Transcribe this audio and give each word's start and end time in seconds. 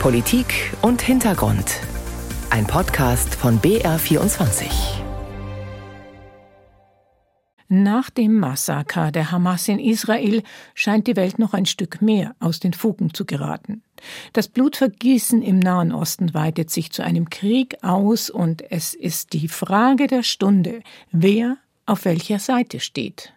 Politik 0.00 0.72
und 0.82 1.02
Hintergrund. 1.02 1.80
Ein 2.50 2.66
Podcast 2.66 3.34
von 3.34 3.60
BR24. 3.60 4.66
Nach 7.68 8.10
dem 8.10 8.38
Massaker 8.38 9.10
der 9.10 9.32
Hamas 9.32 9.66
in 9.66 9.80
Israel 9.80 10.42
scheint 10.74 11.08
die 11.08 11.16
Welt 11.16 11.40
noch 11.40 11.54
ein 11.54 11.66
Stück 11.66 12.02
mehr 12.02 12.36
aus 12.38 12.60
den 12.60 12.72
Fugen 12.72 13.12
zu 13.14 13.24
geraten. 13.24 13.82
Das 14.32 14.46
Blutvergießen 14.48 15.42
im 15.42 15.58
Nahen 15.58 15.92
Osten 15.92 16.34
weitet 16.34 16.70
sich 16.70 16.92
zu 16.92 17.02
einem 17.02 17.28
Krieg 17.28 17.82
aus 17.82 18.30
und 18.30 18.70
es 18.70 18.94
ist 18.94 19.32
die 19.32 19.48
Frage 19.48 20.06
der 20.06 20.22
Stunde, 20.22 20.82
wer 21.10 21.56
auf 21.86 22.04
welcher 22.04 22.38
Seite 22.38 22.78
steht. 22.78 23.32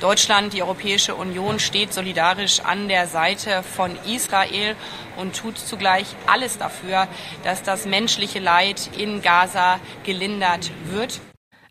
Deutschland, 0.00 0.52
die 0.52 0.62
Europäische 0.62 1.14
Union 1.14 1.58
steht 1.58 1.92
solidarisch 1.92 2.60
an 2.60 2.88
der 2.88 3.06
Seite 3.06 3.62
von 3.62 3.92
Israel 4.06 4.76
und 5.16 5.36
tut 5.36 5.56
zugleich 5.56 6.06
alles 6.26 6.58
dafür, 6.58 7.06
dass 7.44 7.62
das 7.62 7.86
menschliche 7.86 8.40
Leid 8.40 8.90
in 8.98 9.22
Gaza 9.22 9.78
gelindert 10.04 10.70
wird. 10.90 11.20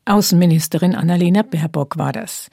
Außenministerin 0.05 0.95
Annalena 0.95 1.43
Baerbock 1.43 1.97
war 1.97 2.11
das. 2.11 2.49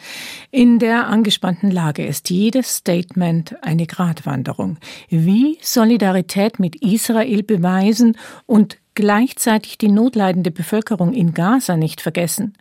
In 0.53 0.79
der 0.79 1.09
angespannten 1.09 1.71
Lage 1.71 2.07
ist 2.07 2.31
jedes 2.31 2.77
Statement 2.77 3.57
eine 3.63 3.87
Gratwanderung. 3.87 4.77
Wie 5.09 5.59
Solidarität 5.61 6.61
mit 6.61 6.77
Israel 6.77 7.43
beweisen 7.43 8.17
und 8.47 8.79
gleichzeitig 8.95 9.79
die 9.79 9.89
notleidende 9.89 10.53
Bevölkerung 10.53 11.13
in 11.13 11.35
Gaza 11.35 11.77
nicht 11.77 12.01
vergessen. 12.01 12.55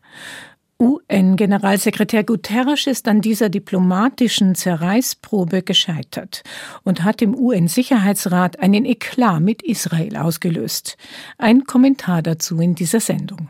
UN-Generalsekretär 0.82 2.24
Guterres 2.24 2.88
ist 2.88 3.10
an 3.10 3.20
dieser 3.20 3.50
diplomatischen 3.50 4.56
Zerreißprobe 4.56 5.62
gescheitert 5.62 6.42
und 6.86 7.04
hat 7.04 7.22
im 7.22 7.36
UN-Sicherheitsrat 7.36 8.62
einen 8.62 8.86
Eklat 8.86 9.42
mit 9.42 9.62
Israel 9.62 10.16
ausgelöst. 10.16 10.98
Ein 11.38 11.66
Kommentar 11.66 12.22
dazu 12.22 12.60
in 12.60 12.76
dieser 12.76 13.02
Sendung. 13.02 13.50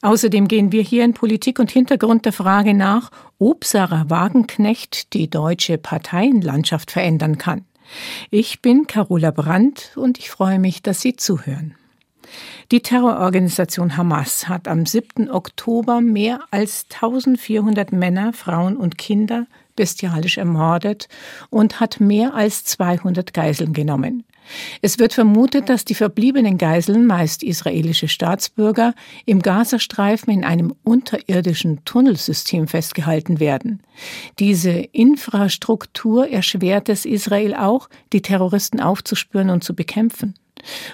Außerdem 0.00 0.48
gehen 0.48 0.72
wir 0.72 0.82
hier 0.82 1.04
in 1.04 1.12
Politik 1.12 1.58
und 1.58 1.70
Hintergrund 1.70 2.24
der 2.24 2.32
Frage 2.32 2.72
nach, 2.72 3.10
ob 3.38 3.64
Sarah 3.66 4.08
Wagenknecht 4.08 5.12
die 5.12 5.28
deutsche 5.28 5.76
Parteienlandschaft 5.76 6.90
verändern 6.90 7.36
kann. 7.36 7.66
Ich 8.30 8.62
bin 8.62 8.86
Carola 8.86 9.32
Brandt 9.32 9.92
und 9.96 10.18
ich 10.18 10.30
freue 10.30 10.58
mich, 10.58 10.80
dass 10.80 11.02
Sie 11.02 11.16
zuhören. 11.16 11.74
Die 12.70 12.80
Terrororganisation 12.80 13.96
Hamas 13.96 14.48
hat 14.48 14.68
am 14.68 14.86
7. 14.86 15.30
Oktober 15.30 16.00
mehr 16.00 16.40
als 16.50 16.86
1400 16.92 17.92
Männer, 17.92 18.32
Frauen 18.32 18.76
und 18.76 18.98
Kinder 18.98 19.46
bestialisch 19.76 20.38
ermordet 20.38 21.08
und 21.50 21.80
hat 21.80 22.00
mehr 22.00 22.34
als 22.34 22.64
200 22.64 23.34
Geiseln 23.34 23.72
genommen. 23.72 24.24
Es 24.82 24.98
wird 24.98 25.14
vermutet, 25.14 25.68
dass 25.68 25.84
die 25.84 25.94
verbliebenen 25.94 26.58
Geiseln, 26.58 27.06
meist 27.06 27.42
israelische 27.42 28.08
Staatsbürger, 28.08 28.94
im 29.24 29.40
Gazastreifen 29.40 30.32
in 30.32 30.44
einem 30.44 30.74
unterirdischen 30.84 31.84
Tunnelsystem 31.84 32.68
festgehalten 32.68 33.40
werden. 33.40 33.82
Diese 34.38 34.70
Infrastruktur 34.70 36.28
erschwert 36.28 36.88
es 36.88 37.06
Israel 37.06 37.54
auch, 37.54 37.88
die 38.12 38.22
Terroristen 38.22 38.80
aufzuspüren 38.80 39.50
und 39.50 39.64
zu 39.64 39.74
bekämpfen 39.74 40.34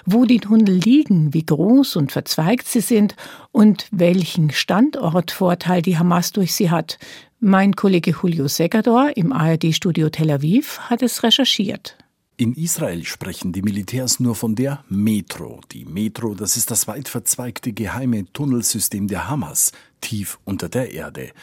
wo 0.05 0.25
die 0.25 0.39
Tunnel 0.39 0.75
liegen, 0.75 1.33
wie 1.33 1.45
groß 1.45 1.95
und 1.95 2.11
verzweigt 2.11 2.67
sie 2.67 2.81
sind 2.81 3.15
und 3.51 3.87
welchen 3.91 4.51
Standortvorteil 4.51 5.81
die 5.81 5.97
Hamas 5.97 6.31
durch 6.31 6.53
sie 6.53 6.69
hat. 6.69 6.97
Mein 7.39 7.75
Kollege 7.75 8.11
Julio 8.11 8.47
Segador 8.47 9.11
im 9.15 9.31
ARD-Studio 9.31 10.09
Tel 10.09 10.31
Aviv 10.31 10.79
hat 10.79 11.01
es 11.01 11.23
recherchiert. 11.23 11.97
In 12.37 12.53
Israel 12.53 13.03
sprechen 13.05 13.53
die 13.53 13.61
Militärs 13.61 14.19
nur 14.19 14.35
von 14.35 14.55
der 14.55 14.83
Metro. 14.89 15.61
Die 15.71 15.85
Metro, 15.85 16.33
das 16.33 16.57
ist 16.57 16.71
das 16.71 16.87
weit 16.87 17.07
verzweigte 17.07 17.71
geheime 17.71 18.25
Tunnelsystem 18.33 19.07
der 19.07 19.29
Hamas, 19.29 19.71
tief 20.01 20.39
unter 20.43 20.67
der 20.67 20.91
Erde. 20.91 21.33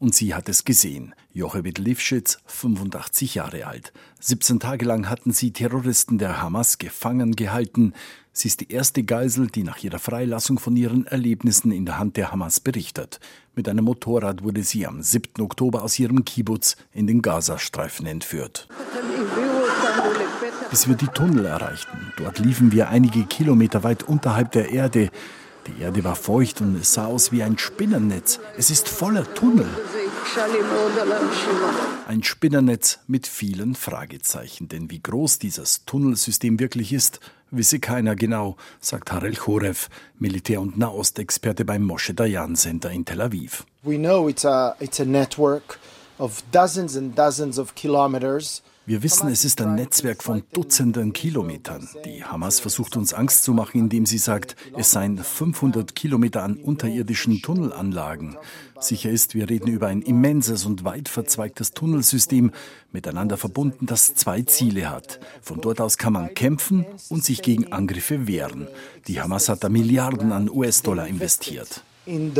Und 0.00 0.14
sie 0.14 0.32
hat 0.32 0.48
es 0.48 0.64
gesehen. 0.64 1.14
Jochebed 1.32 1.78
Lifschitz, 1.78 2.38
85 2.46 3.34
Jahre 3.34 3.66
alt. 3.66 3.92
17 4.20 4.60
Tage 4.60 4.84
lang 4.84 5.08
hatten 5.08 5.32
sie 5.32 5.52
Terroristen 5.52 6.18
der 6.18 6.40
Hamas 6.40 6.78
gefangen 6.78 7.34
gehalten. 7.34 7.94
Sie 8.32 8.46
ist 8.46 8.60
die 8.60 8.70
erste 8.70 9.02
Geisel, 9.02 9.48
die 9.48 9.64
nach 9.64 9.82
ihrer 9.82 9.98
Freilassung 9.98 10.60
von 10.60 10.76
ihren 10.76 11.06
Erlebnissen 11.06 11.72
in 11.72 11.84
der 11.84 11.98
Hand 11.98 12.16
der 12.16 12.30
Hamas 12.30 12.60
berichtet. 12.60 13.18
Mit 13.56 13.68
einem 13.68 13.86
Motorrad 13.86 14.44
wurde 14.44 14.62
sie 14.62 14.86
am 14.86 15.02
7. 15.02 15.42
Oktober 15.42 15.82
aus 15.82 15.98
ihrem 15.98 16.24
Kibbutz 16.24 16.76
in 16.92 17.08
den 17.08 17.20
Gazastreifen 17.20 18.06
entführt. 18.06 18.68
Bis 20.70 20.86
wir 20.86 20.94
die 20.94 21.08
Tunnel 21.08 21.46
erreichten. 21.46 22.12
Dort 22.18 22.38
liefen 22.38 22.70
wir 22.70 22.88
einige 22.88 23.24
Kilometer 23.24 23.82
weit 23.82 24.04
unterhalb 24.04 24.52
der 24.52 24.70
Erde. 24.70 25.10
Die 25.68 25.82
Erde 25.82 26.02
war 26.02 26.16
feucht 26.16 26.60
und 26.60 26.76
es 26.80 26.94
sah 26.94 27.06
aus 27.06 27.30
wie 27.30 27.42
ein 27.42 27.58
Spinnernetz. 27.58 28.40
Es 28.56 28.70
ist 28.70 28.88
voller 28.88 29.32
Tunnel. 29.34 29.68
Ein 32.06 32.22
Spinnernetz 32.22 33.00
mit 33.06 33.26
vielen 33.26 33.74
Fragezeichen. 33.74 34.68
Denn 34.68 34.90
wie 34.90 35.00
groß 35.00 35.38
dieses 35.38 35.84
Tunnelsystem 35.84 36.58
wirklich 36.58 36.92
ist, 36.92 37.20
wisse 37.50 37.80
keiner 37.80 38.16
genau, 38.16 38.56
sagt 38.80 39.12
Harel 39.12 39.36
Chorev, 39.36 39.88
Militär- 40.18 40.60
und 40.60 40.78
Nahostexperte 40.78 41.64
beim 41.64 41.82
Moshe 41.82 42.14
Dayan 42.14 42.56
Center 42.56 42.90
in 42.90 43.04
Tel 43.04 43.20
Aviv. 43.20 43.64
We 43.82 43.96
know 43.96 44.28
it's 44.28 44.44
a, 44.44 44.74
it's 44.80 45.00
a 45.00 45.04
network 45.04 45.78
of 46.18 46.42
dozens 46.50 46.96
and 46.96 47.16
dozens 47.16 47.58
of 47.58 47.74
kilometers 47.74 48.62
wir 48.88 49.02
wissen, 49.02 49.28
es 49.28 49.44
ist 49.44 49.60
ein 49.60 49.74
Netzwerk 49.74 50.22
von 50.22 50.44
Dutzenden 50.54 51.12
Kilometern. 51.12 51.86
Die 52.06 52.24
Hamas 52.24 52.58
versucht 52.58 52.96
uns 52.96 53.12
Angst 53.12 53.44
zu 53.44 53.52
machen, 53.52 53.78
indem 53.82 54.06
sie 54.06 54.16
sagt, 54.16 54.56
es 54.78 54.92
seien 54.92 55.18
500 55.18 55.94
Kilometer 55.94 56.42
an 56.42 56.56
unterirdischen 56.56 57.42
Tunnelanlagen. 57.42 58.38
Sicher 58.80 59.10
ist, 59.10 59.34
wir 59.34 59.50
reden 59.50 59.68
über 59.68 59.88
ein 59.88 60.00
immenses 60.00 60.64
und 60.64 60.84
weit 60.84 61.10
verzweigtes 61.10 61.72
Tunnelsystem, 61.72 62.50
miteinander 62.90 63.36
verbunden, 63.36 63.84
das 63.84 64.14
zwei 64.14 64.40
Ziele 64.40 64.88
hat. 64.88 65.20
Von 65.42 65.60
dort 65.60 65.82
aus 65.82 65.98
kann 65.98 66.14
man 66.14 66.32
kämpfen 66.32 66.86
und 67.10 67.22
sich 67.22 67.42
gegen 67.42 67.70
Angriffe 67.70 68.26
wehren. 68.26 68.68
Die 69.06 69.20
Hamas 69.20 69.50
hat 69.50 69.64
da 69.64 69.68
Milliarden 69.68 70.32
an 70.32 70.48
US-Dollar 70.48 71.06
investiert. 71.06 71.82
Uh, 72.08 72.30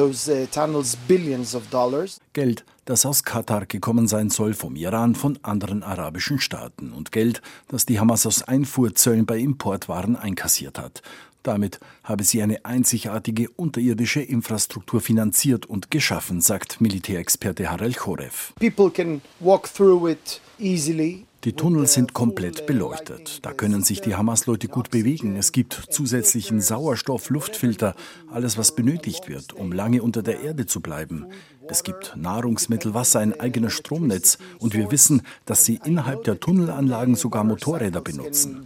Geld, 2.32 2.64
das 2.86 3.04
aus 3.04 3.22
Katar 3.22 3.66
gekommen 3.66 4.08
sein 4.08 4.30
soll, 4.30 4.54
vom 4.54 4.76
Iran, 4.76 5.14
von 5.14 5.38
anderen 5.42 5.82
arabischen 5.82 6.40
Staaten 6.40 6.92
und 6.92 7.12
Geld, 7.12 7.42
das 7.68 7.84
die 7.84 8.00
Hamas 8.00 8.24
aus 8.24 8.42
Einfuhrzöllen 8.42 9.26
bei 9.26 9.36
Importwaren 9.38 10.16
einkassiert 10.16 10.78
hat. 10.78 11.02
Damit 11.42 11.80
habe 12.02 12.24
sie 12.24 12.40
eine 12.42 12.64
einzigartige 12.64 13.50
unterirdische 13.50 14.22
Infrastruktur 14.22 15.02
finanziert 15.02 15.66
und 15.66 15.90
geschaffen, 15.90 16.40
sagt 16.40 16.80
Militärexperte 16.80 17.70
Harel 17.70 17.92
Chorev. 17.92 18.54
People 18.58 18.90
can 18.90 19.20
walk 19.38 19.68
through 19.72 20.08
it 20.08 20.40
easily. 20.58 21.28
Die 21.44 21.53
Tunnel 21.53 21.87
sind 21.87 22.15
komplett 22.15 22.66
beleuchtet. 22.66 23.47
Da 23.47 23.53
können 23.53 23.84
sich 23.84 24.00
die 24.00 24.16
Hamas-Leute 24.16 24.66
gut 24.66 24.91
bewegen. 24.91 25.37
Es 25.37 25.53
gibt 25.53 25.72
zusätzlichen 25.88 26.60
Sauerstoff, 26.60 27.31
Luftfilter, 27.31 27.94
alles, 28.28 28.59
was 28.59 28.75
benötigt 28.75 29.28
wird, 29.28 29.53
um 29.53 29.71
lange 29.71 30.03
unter 30.03 30.22
der 30.22 30.41
Erde 30.41 30.66
zu 30.66 30.81
bleiben. 30.81 31.27
Es 31.69 31.84
gibt 31.84 32.16
Nahrungsmittel, 32.16 32.93
Wasser, 32.93 33.21
ein 33.21 33.38
eigenes 33.38 33.75
Stromnetz. 33.75 34.38
Und 34.59 34.75
wir 34.75 34.91
wissen, 34.91 35.22
dass 35.44 35.65
sie 35.65 35.78
innerhalb 35.84 36.25
der 36.25 36.41
Tunnelanlagen 36.41 37.15
sogar 37.15 37.44
Motorräder 37.44 38.00
benutzen. 38.00 38.65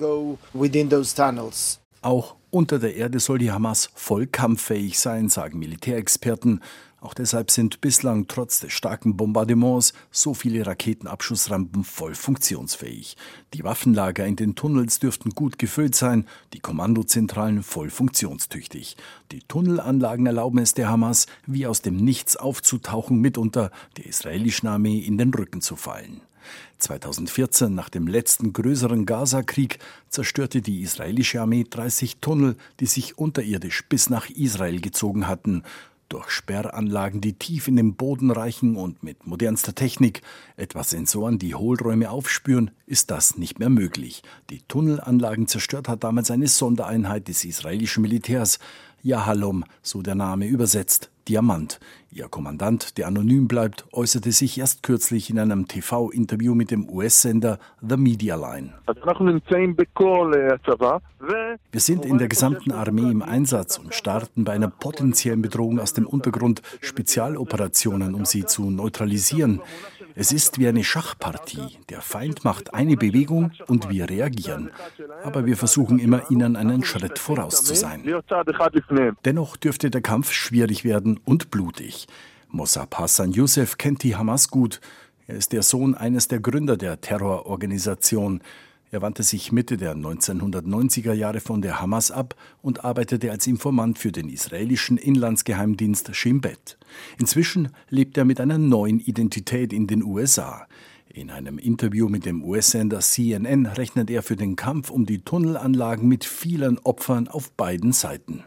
Auch 2.00 2.36
unter 2.48 2.78
der 2.78 2.96
Erde 2.96 3.20
soll 3.20 3.36
die 3.36 3.52
Hamas 3.52 3.90
voll 3.94 4.26
kampffähig 4.26 4.98
sein, 4.98 5.28
sagen 5.28 5.58
Militärexperten. 5.58 6.62
Auch 7.02 7.14
deshalb 7.14 7.50
sind 7.50 7.80
bislang 7.80 8.28
trotz 8.28 8.60
des 8.60 8.72
starken 8.72 9.16
Bombardements 9.16 9.92
so 10.12 10.34
viele 10.34 10.64
Raketenabschussrampen 10.64 11.82
voll 11.82 12.14
funktionsfähig. 12.14 13.16
Die 13.54 13.64
Waffenlager 13.64 14.24
in 14.24 14.36
den 14.36 14.54
Tunnels 14.54 15.00
dürften 15.00 15.30
gut 15.30 15.58
gefüllt 15.58 15.96
sein, 15.96 16.28
die 16.52 16.60
Kommandozentralen 16.60 17.64
voll 17.64 17.90
funktionstüchtig. 17.90 18.96
Die 19.32 19.40
Tunnelanlagen 19.40 20.26
erlauben 20.26 20.58
es 20.58 20.74
der 20.74 20.90
Hamas, 20.90 21.26
wie 21.44 21.66
aus 21.66 21.82
dem 21.82 21.96
Nichts 21.96 22.36
aufzutauchen, 22.36 23.20
mitunter 23.20 23.72
der 23.96 24.06
israelischen 24.06 24.68
Armee 24.68 25.00
in 25.00 25.18
den 25.18 25.34
Rücken 25.34 25.60
zu 25.60 25.74
fallen. 25.74 26.20
2014, 26.78 27.74
nach 27.74 27.88
dem 27.88 28.06
letzten 28.06 28.52
größeren 28.52 29.06
Gaza-Krieg, 29.06 29.78
zerstörte 30.08 30.62
die 30.62 30.82
israelische 30.82 31.40
Armee 31.40 31.64
30 31.68 32.18
Tunnel, 32.20 32.56
die 32.80 32.86
sich 32.86 33.18
unterirdisch 33.18 33.84
bis 33.88 34.10
nach 34.10 34.28
Israel 34.30 34.80
gezogen 34.80 35.26
hatten 35.28 35.62
durch 36.12 36.30
Sperranlagen, 36.30 37.20
die 37.20 37.34
tief 37.34 37.68
in 37.68 37.76
den 37.76 37.94
Boden 37.94 38.30
reichen 38.30 38.76
und 38.76 39.02
mit 39.02 39.26
modernster 39.26 39.74
Technik, 39.74 40.22
etwa 40.56 40.84
Sensoren, 40.84 41.38
die 41.38 41.54
Hohlräume 41.54 42.10
aufspüren, 42.10 42.70
ist 42.86 43.10
das 43.10 43.38
nicht 43.38 43.58
mehr 43.58 43.70
möglich. 43.70 44.22
Die 44.50 44.60
Tunnelanlagen 44.68 45.46
zerstört 45.46 45.88
hat 45.88 46.04
damals 46.04 46.30
eine 46.30 46.48
Sondereinheit 46.48 47.28
des 47.28 47.44
israelischen 47.44 48.02
Militärs, 48.02 48.58
Yahalom, 49.02 49.64
so 49.80 50.02
der 50.02 50.14
Name 50.14 50.46
übersetzt, 50.46 51.10
Diamant. 51.28 51.78
Ihr 52.10 52.28
Kommandant, 52.28 52.98
der 52.98 53.06
anonym 53.06 53.48
bleibt, 53.48 53.86
äußerte 53.92 54.32
sich 54.32 54.58
erst 54.58 54.82
kürzlich 54.82 55.30
in 55.30 55.38
einem 55.38 55.66
TV-Interview 55.66 56.54
mit 56.54 56.70
dem 56.70 56.88
US-Sender 56.88 57.58
The 57.80 57.96
Media 57.96 58.36
Line. 58.36 58.74
Wir 61.70 61.80
sind 61.80 62.04
in 62.04 62.18
der 62.18 62.28
gesamten 62.28 62.72
Armee 62.72 63.10
im 63.10 63.22
Einsatz 63.22 63.78
und 63.78 63.94
starten 63.94 64.44
bei 64.44 64.52
einer 64.52 64.68
potenziellen 64.68 65.40
Bedrohung 65.40 65.80
aus 65.80 65.94
dem 65.94 66.06
Untergrund 66.06 66.60
Spezialoperationen, 66.80 68.14
um 68.14 68.26
sie 68.26 68.44
zu 68.44 68.70
neutralisieren. 68.70 69.62
Es 70.14 70.32
ist 70.32 70.58
wie 70.58 70.68
eine 70.68 70.84
Schachpartie. 70.84 71.78
Der 71.88 72.00
Feind 72.00 72.44
macht 72.44 72.74
eine 72.74 72.96
Bewegung 72.96 73.52
und 73.66 73.90
wir 73.90 74.08
reagieren. 74.08 74.70
Aber 75.22 75.46
wir 75.46 75.56
versuchen 75.56 75.98
immer, 75.98 76.30
ihnen 76.30 76.56
einen 76.56 76.84
Schritt 76.84 77.18
voraus 77.18 77.64
zu 77.64 77.74
sein. 77.74 78.02
Dennoch 79.24 79.56
dürfte 79.56 79.90
der 79.90 80.00
Kampf 80.02 80.32
schwierig 80.32 80.84
werden 80.84 81.20
und 81.24 81.50
blutig. 81.50 82.06
Mossab 82.48 82.98
Hassan 82.98 83.32
Youssef 83.32 83.78
kennt 83.78 84.02
die 84.02 84.16
Hamas 84.16 84.48
gut. 84.48 84.80
Er 85.26 85.36
ist 85.36 85.52
der 85.52 85.62
Sohn 85.62 85.94
eines 85.94 86.28
der 86.28 86.40
Gründer 86.40 86.76
der 86.76 87.00
Terrororganisation. 87.00 88.42
Er 88.94 89.00
wandte 89.00 89.22
sich 89.22 89.52
Mitte 89.52 89.78
der 89.78 89.96
1990er 89.96 91.14
Jahre 91.14 91.40
von 91.40 91.62
der 91.62 91.80
Hamas 91.80 92.10
ab 92.10 92.34
und 92.60 92.84
arbeitete 92.84 93.30
als 93.30 93.46
Informant 93.46 93.98
für 93.98 94.12
den 94.12 94.28
israelischen 94.28 94.98
Inlandsgeheimdienst 94.98 96.14
Shin 96.14 96.42
Bet. 96.42 96.76
Inzwischen 97.18 97.70
lebt 97.88 98.18
er 98.18 98.26
mit 98.26 98.38
einer 98.38 98.58
neuen 98.58 99.00
Identität 99.00 99.72
in 99.72 99.86
den 99.86 100.02
USA. 100.02 100.66
In 101.08 101.30
einem 101.30 101.56
Interview 101.56 102.10
mit 102.10 102.26
dem 102.26 102.44
US-Sender 102.44 103.00
CNN 103.00 103.64
rechnet 103.64 104.10
er 104.10 104.22
für 104.22 104.36
den 104.36 104.56
Kampf 104.56 104.90
um 104.90 105.06
die 105.06 105.24
Tunnelanlagen 105.24 106.06
mit 106.06 106.26
vielen 106.26 106.78
Opfern 106.80 107.28
auf 107.28 107.50
beiden 107.52 107.92
Seiten. 107.92 108.44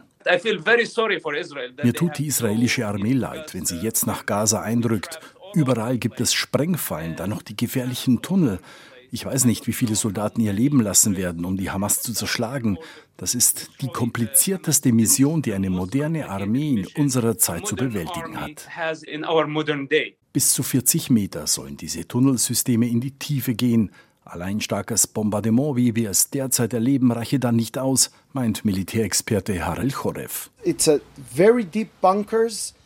Mir 1.82 1.92
tut 1.92 2.18
die 2.18 2.26
israelische 2.26 2.86
Armee 2.86 3.14
leid, 3.14 3.52
wenn 3.52 3.66
sie 3.66 3.78
jetzt 3.78 4.06
nach 4.06 4.26
Gaza 4.26 4.62
eindrückt. 4.62 5.18
Überall 5.54 5.98
gibt 5.98 6.20
es 6.20 6.34
Sprengfallen, 6.34 7.16
dann 7.16 7.30
noch 7.30 7.42
die 7.42 7.56
gefährlichen 7.56 8.22
Tunnel. 8.22 8.60
Ich 9.10 9.24
weiß 9.24 9.44
nicht, 9.44 9.66
wie 9.66 9.72
viele 9.72 9.94
Soldaten 9.94 10.40
ihr 10.40 10.52
Leben 10.52 10.80
lassen 10.80 11.16
werden, 11.16 11.44
um 11.44 11.56
die 11.56 11.70
Hamas 11.70 12.02
zu 12.02 12.12
zerschlagen. 12.12 12.78
Das 13.16 13.34
ist 13.34 13.70
die 13.80 13.88
komplizierteste 13.88 14.92
Mission, 14.92 15.42
die 15.42 15.54
eine 15.54 15.70
moderne 15.70 16.28
Armee 16.28 16.80
in 16.80 16.86
unserer 17.02 17.38
Zeit 17.38 17.66
zu 17.66 17.76
bewältigen 17.76 18.40
hat. 18.40 18.68
Bis 20.32 20.52
zu 20.52 20.62
40 20.62 21.10
Meter 21.10 21.46
sollen 21.46 21.76
diese 21.76 22.06
Tunnelsysteme 22.06 22.88
in 22.88 23.00
die 23.00 23.12
Tiefe 23.12 23.54
gehen. 23.54 23.90
Allein 24.28 24.60
starkes 24.60 25.06
Bombardement, 25.06 25.76
wie 25.76 25.94
wir 25.94 26.10
es 26.10 26.30
derzeit 26.30 26.74
erleben, 26.74 27.12
reiche 27.12 27.38
dann 27.38 27.54
nicht 27.54 27.78
aus, 27.78 28.10
meint 28.32 28.64
Militärexperte 28.64 29.64
Harel 29.64 29.92
Chorev. 29.92 30.50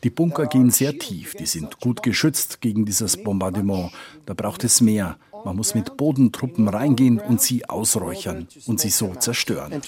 Die 0.04 0.10
Bunker 0.10 0.46
gehen 0.46 0.70
sehr 0.70 0.98
tief, 0.98 1.34
die 1.34 1.46
sind 1.46 1.80
gut 1.80 2.02
geschützt 2.02 2.60
gegen 2.60 2.84
dieses 2.84 3.16
Bombardement. 3.16 3.90
Da 4.26 4.34
braucht 4.34 4.64
es 4.64 4.82
mehr. 4.82 5.16
Man 5.44 5.56
muss 5.56 5.74
mit 5.74 5.96
Bodentruppen 5.96 6.68
reingehen 6.68 7.18
und 7.18 7.40
sie 7.40 7.68
ausräuchern 7.68 8.46
und 8.66 8.80
sie 8.80 8.90
so 8.90 9.14
zerstören. 9.14 9.80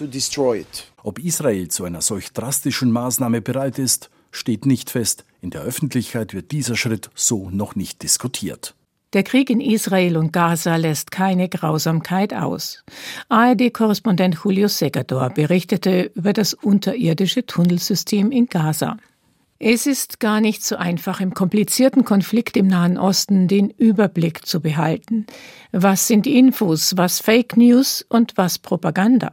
Ob 1.03 1.19
Israel 1.19 1.69
zu 1.69 1.85
einer 1.85 2.03
solch 2.03 2.33
drastischen 2.33 2.91
Maßnahme 2.91 3.41
bereit 3.41 3.79
ist, 3.79 4.11
steht 4.31 4.67
nicht 4.67 4.91
fest. 4.91 5.25
In 5.41 5.51
der 5.51 5.63
Öffentlichkeit 5.63 6.35
wird 6.35 6.53
dieser 6.53 6.77
Schritt 6.77 7.11
so 7.15 7.51
noch 7.51 7.75
nicht 7.75 8.03
diskutiert. 8.03 8.75
Der 9.13 9.25
Krieg 9.25 9.51
in 9.51 9.61
Israel 9.61 10.17
und 10.17 10.33
Gaza 10.33 10.77
lässt 10.77 11.11
keine 11.11 11.51
Grausamkeit 11.51 12.33
aus. 12.33 12.83
ARD-Korrespondent 13.29 14.39
Julio 14.43 14.69
Segador 14.69 15.29
berichtete 15.29 16.11
über 16.15 16.33
das 16.33 16.55
unterirdische 16.55 17.45
Tunnelsystem 17.45 18.31
in 18.31 18.47
Gaza. 18.47 18.97
Es 19.65 19.87
ist 19.87 20.19
gar 20.19 20.41
nicht 20.41 20.65
so 20.65 20.75
einfach, 20.75 21.21
im 21.21 21.35
komplizierten 21.35 22.05
Konflikt 22.05 22.57
im 22.57 22.67
Nahen 22.67 22.99
Osten 22.99 23.47
den 23.47 23.71
Überblick 23.71 24.45
zu 24.45 24.61
behalten. 24.61 25.25
Was 25.71 26.09
sind 26.09 26.27
Infos, 26.27 26.97
was 26.97 27.21
Fake 27.21 27.57
News 27.57 28.05
und 28.09 28.37
was 28.37 28.59
Propaganda? 28.59 29.31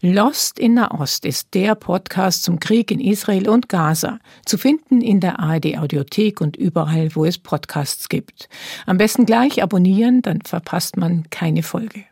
Lost 0.00 0.60
in 0.60 0.74
Nahost 0.74 1.24
ist 1.24 1.54
der 1.54 1.74
Podcast 1.74 2.44
zum 2.44 2.60
Krieg 2.60 2.92
in 2.92 3.00
Israel 3.00 3.48
und 3.48 3.68
Gaza, 3.68 4.20
zu 4.46 4.58
finden 4.58 5.00
in 5.00 5.18
der 5.18 5.40
ARD 5.40 5.76
Audiothek 5.76 6.40
und 6.40 6.56
überall, 6.56 7.12
wo 7.16 7.24
es 7.24 7.38
Podcasts 7.38 8.08
gibt. 8.08 8.48
Am 8.86 8.96
besten 8.96 9.26
gleich 9.26 9.60
abonnieren, 9.60 10.22
dann 10.22 10.40
verpasst 10.42 10.96
man 10.96 11.24
keine 11.30 11.64
Folge. 11.64 12.04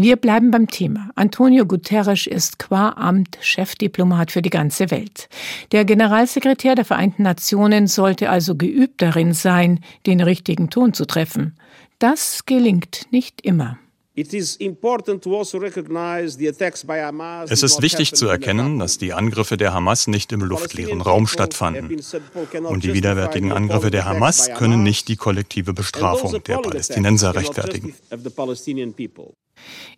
Wir 0.00 0.14
bleiben 0.14 0.52
beim 0.52 0.68
Thema. 0.68 1.10
Antonio 1.16 1.66
Guterres 1.66 2.28
ist 2.28 2.60
qua 2.60 2.90
Amt 2.90 3.36
Chefdiplomat 3.40 4.30
für 4.30 4.42
die 4.42 4.48
ganze 4.48 4.92
Welt. 4.92 5.28
Der 5.72 5.84
Generalsekretär 5.84 6.76
der 6.76 6.84
Vereinten 6.84 7.24
Nationen 7.24 7.88
sollte 7.88 8.30
also 8.30 8.54
geübt 8.54 9.02
darin 9.02 9.34
sein, 9.34 9.80
den 10.06 10.20
richtigen 10.20 10.70
Ton 10.70 10.94
zu 10.94 11.04
treffen. 11.04 11.58
Das 11.98 12.46
gelingt 12.46 13.08
nicht 13.10 13.40
immer. 13.40 13.76
Also 14.16 14.36
es 17.50 17.62
ist 17.64 17.82
wichtig 17.82 18.14
zu 18.14 18.28
erkennen, 18.28 18.78
dass 18.78 18.98
die 18.98 19.12
Angriffe 19.12 19.56
der 19.56 19.74
Hamas 19.74 20.06
nicht 20.06 20.30
im 20.32 20.42
luftleeren 20.42 21.00
Raum 21.00 21.26
stattfanden. 21.26 22.00
Und 22.68 22.84
die 22.84 22.94
widerwärtigen 22.94 23.50
Angriffe 23.50 23.90
der 23.90 24.04
Hamas 24.04 24.48
können 24.54 24.84
nicht 24.84 25.08
die 25.08 25.16
kollektive 25.16 25.72
Bestrafung 25.72 26.40
der 26.44 26.58
Palästinenser 26.58 27.34
rechtfertigen. 27.34 27.94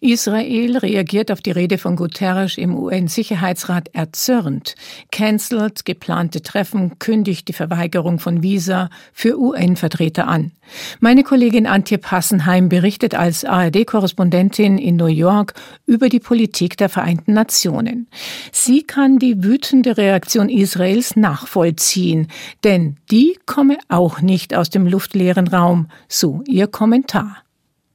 Israel 0.01 0.79
reagiert 0.79 1.31
auf 1.31 1.43
die 1.43 1.51
Rede 1.51 1.77
von 1.77 1.97
Guterres 1.97 2.57
im 2.57 2.75
UN-Sicherheitsrat 2.75 3.91
erzürnt, 3.93 4.75
cancelt 5.11 5.85
geplante 5.85 6.43
Treffen, 6.43 6.99
kündigt 6.99 7.49
die 7.49 7.53
Verweigerung 7.53 8.19
von 8.19 8.43
Visa 8.43 8.89
für 9.12 9.39
UN-Vertreter 9.39 10.27
an. 10.27 10.53
Meine 11.01 11.23
Kollegin 11.23 11.67
Antje 11.67 11.99
Passenheim 11.99 12.69
berichtet 12.69 13.15
als 13.15 13.45
ARD-Korrespondentin 13.45 14.79
in 14.79 14.97
New 14.97 15.07
York 15.07 15.55
über 15.85 16.09
die 16.09 16.21
Politik 16.21 16.77
der 16.77 16.89
Vereinten 16.89 17.35
Nationen. 17.35 18.09
Sie 18.53 18.83
kann 18.83 19.19
die 19.19 19.43
wütende 19.43 19.97
Reaktion 19.97 20.49
Israels 20.49 21.17
nachvollziehen, 21.17 22.29
denn 22.65 22.97
die 23.11 23.39
komme 23.47 23.79
auch 23.89 24.21
nicht 24.21 24.55
aus 24.55 24.71
dem 24.71 24.87
luftleeren 24.87 25.49
Raum, 25.49 25.89
so 26.09 26.43
ihr 26.47 26.69
Kommentar. 26.69 27.43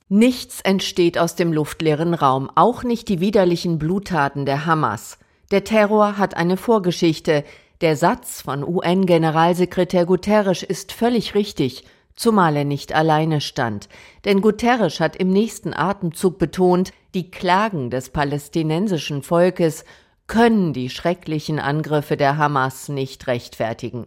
Nichts 0.08 0.62
entsteht 0.62 1.18
aus 1.18 1.36
dem 1.36 1.52
luftleeren 1.52 2.14
Raum, 2.14 2.52
auch 2.54 2.84
nicht 2.84 3.10
die 3.10 3.20
widerlichen 3.20 3.80
Bluttaten 3.80 4.46
der 4.46 4.68
Hamas. 4.68 5.18
Der 5.50 5.64
Terror 5.64 6.20
hat 6.20 6.38
eine 6.38 6.58
Vorgeschichte. 6.58 7.44
Der 7.82 7.96
Satz 7.96 8.42
von 8.42 8.64
UN-Generalsekretär 8.64 10.06
Guterres 10.06 10.62
ist 10.62 10.92
völlig 10.92 11.34
richtig, 11.34 11.86
zumal 12.16 12.56
er 12.56 12.66
nicht 12.66 12.94
alleine 12.94 13.42
stand. 13.42 13.90
Denn 14.26 14.42
Guterres 14.42 15.00
hat 15.00 15.16
im 15.16 15.32
nächsten 15.32 15.74
Atemzug 15.74 16.38
betont, 16.38 16.94
die 17.16 17.32
Klagen 17.32 17.90
des 17.90 18.10
palästinensischen 18.12 19.24
Volkes 19.24 19.86
können 20.28 20.74
die 20.74 20.92
schrecklichen 20.92 21.60
Angriffe 21.60 22.16
der 22.16 22.38
Hamas 22.38 22.90
nicht 22.90 23.26
rechtfertigen. 23.26 24.06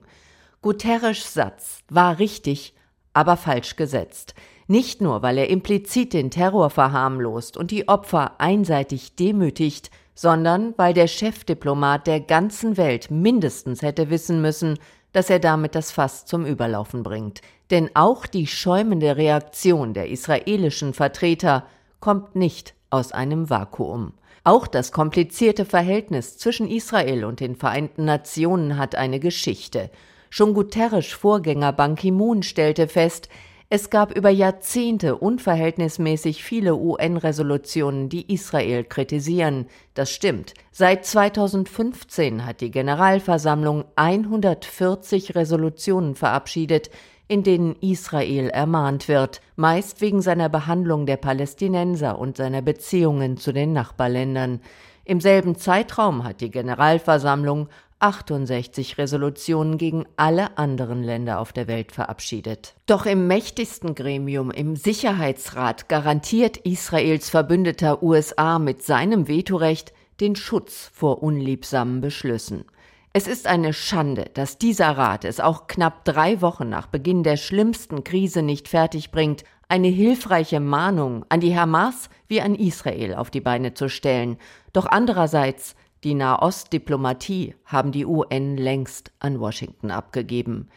Guterres 0.62 1.35
Satz 1.35 1.81
war 1.88 2.21
richtig, 2.21 2.75
aber 3.19 3.37
falsch 3.37 3.75
gesetzt. 3.75 4.37
Nicht 4.69 5.01
nur, 5.01 5.23
weil 5.23 5.39
er 5.39 5.51
implizit 5.51 6.13
den 6.13 6.31
Terror 6.31 6.71
verharmlost 6.71 7.57
und 7.57 7.73
die 7.73 7.89
Opfer 7.89 8.41
einseitig 8.41 9.17
demütigt, 9.17 9.91
sondern 10.15 10.73
weil 10.77 10.95
der 10.95 11.09
Chefdiplomat 11.09 12.07
der 12.07 12.21
ganzen 12.21 12.77
Welt 12.77 13.11
mindestens 13.11 13.83
hätte 13.83 14.09
wissen 14.09 14.41
müssen, 14.41 14.79
dass 15.13 15.31
er 15.31 15.41
damit 15.41 15.75
das 15.75 15.91
Fass 15.91 16.27
zum 16.27 16.47
Überlaufen 16.47 17.03
bringt. 17.03 17.41
Denn 17.73 17.91
auch 17.95 18.25
die 18.27 18.47
schäumende 18.47 19.17
Reaktion 19.17 19.95
der 19.95 20.11
israelischen 20.11 20.95
Vertreter 20.95 21.65
kommt 21.99 22.37
nicht 22.37 22.75
aus 22.89 23.11
einem 23.11 23.51
Vakuum. 23.51 24.13
Auch 24.45 24.69
das 24.69 24.93
komplizierte 24.93 25.65
Verhältnis 25.65 26.39
zwischen 26.39 26.69
Israel 26.69 27.25
und 27.25 27.41
den 27.41 27.57
Vereinten 27.57 28.05
Nationen 28.05 28.77
hat 28.77 28.95
eine 28.95 29.19
Geschichte. 29.19 29.91
Schon 30.31 30.55
Guterres 30.55 31.07
Vorgänger 31.07 31.73
Ban 31.73 31.95
Ki-moon 31.95 32.43
stellte 32.43 32.89
fest, 32.89 33.29
es 33.71 33.91
gab 33.91 34.17
über 34.17 34.31
Jahrzehnte 34.31 35.17
unverhältnismäßig 35.17 36.43
viele 36.43 36.75
UN-Resolutionen, 36.77 38.09
die 38.09 38.33
Israel 38.33 38.83
kritisieren. 38.83 39.67
Das 39.93 40.11
stimmt. 40.11 40.55
Seit 40.73 41.05
2015 41.05 42.47
hat 42.47 42.63
die 42.63 42.71
Generalversammlung 42.71 43.85
140 43.97 45.35
Resolutionen 45.35 46.15
verabschiedet, 46.15 46.89
in 47.27 47.43
denen 47.43 47.77
Israel 47.83 48.49
ermahnt 48.49 49.07
wird, 49.07 49.43
meist 49.57 50.01
wegen 50.01 50.23
seiner 50.23 50.49
Behandlung 50.49 51.05
der 51.05 51.19
Palästinenser 51.19 52.19
und 52.19 52.39
seiner 52.39 52.63
Beziehungen 52.63 53.37
zu 53.37 53.53
den 53.53 53.75
Nachbarländern. 53.75 54.61
Im 55.05 55.21
selben 55.21 55.57
Zeitraum 55.57 56.25
hat 56.25 56.41
die 56.41 56.51
Generalversammlung 56.51 57.69
68 58.00 58.99
Resolutionen 58.99 59.78
gegen 59.78 60.07
alle 60.17 60.57
anderen 60.57 61.02
Länder 61.02 61.40
auf 61.40 61.52
der 61.52 61.67
Welt 61.67 61.93
verabschiedet. 61.93 62.75
Doch 62.87 63.07
im 63.07 63.26
mächtigsten 63.26 63.95
Gremium, 63.95 64.50
im 64.50 64.76
Sicherheitsrat, 64.76 65.88
garantiert 65.88 66.59
Israels 66.59 67.31
Verbündeter 67.31 68.02
USA 68.02 68.59
mit 68.59 68.83
seinem 68.83 69.28
Vetorecht 69.28 69.93
den 70.21 70.37
Schutz 70.37 70.90
vor 70.93 71.23
unliebsamen 71.23 72.00
Beschlüssen. 72.00 72.64
Es 73.12 73.26
ist 73.26 73.47
eine 73.47 73.73
Schande, 73.73 74.31
dass 74.35 74.59
dieser 74.59 74.90
Rat 74.90 75.25
es 75.25 75.40
auch 75.40 75.67
knapp 75.67 76.05
drei 76.05 76.40
Wochen 76.40 76.69
nach 76.69 76.87
Beginn 76.87 77.23
der 77.23 77.37
schlimmsten 77.37 78.05
Krise 78.05 78.43
nicht 78.43 78.69
fertigbringt, 78.69 79.45
eine 79.69 79.88
hilfreiche 79.88 80.61
Mahnung 80.61 81.25
an 81.28 81.40
die 81.40 81.59
Hamas 81.59 82.11
wie 82.26 82.40
an 82.40 82.55
Israel 82.55 83.14
auf 83.14 83.31
die 83.31 83.40
Beine 83.40 83.75
zu 83.75 83.88
stellen. 83.88 84.38
Doch 84.73 84.87
andererseits, 84.87 85.75
die 86.05 86.14
Nahostdiplomatie 86.14 87.55
haben 87.64 87.93
die 87.93 88.07
UN 88.07 88.57
längst 88.57 89.11
an 89.19 89.40
Washington 89.40 89.90
abgegeben. 89.90 90.69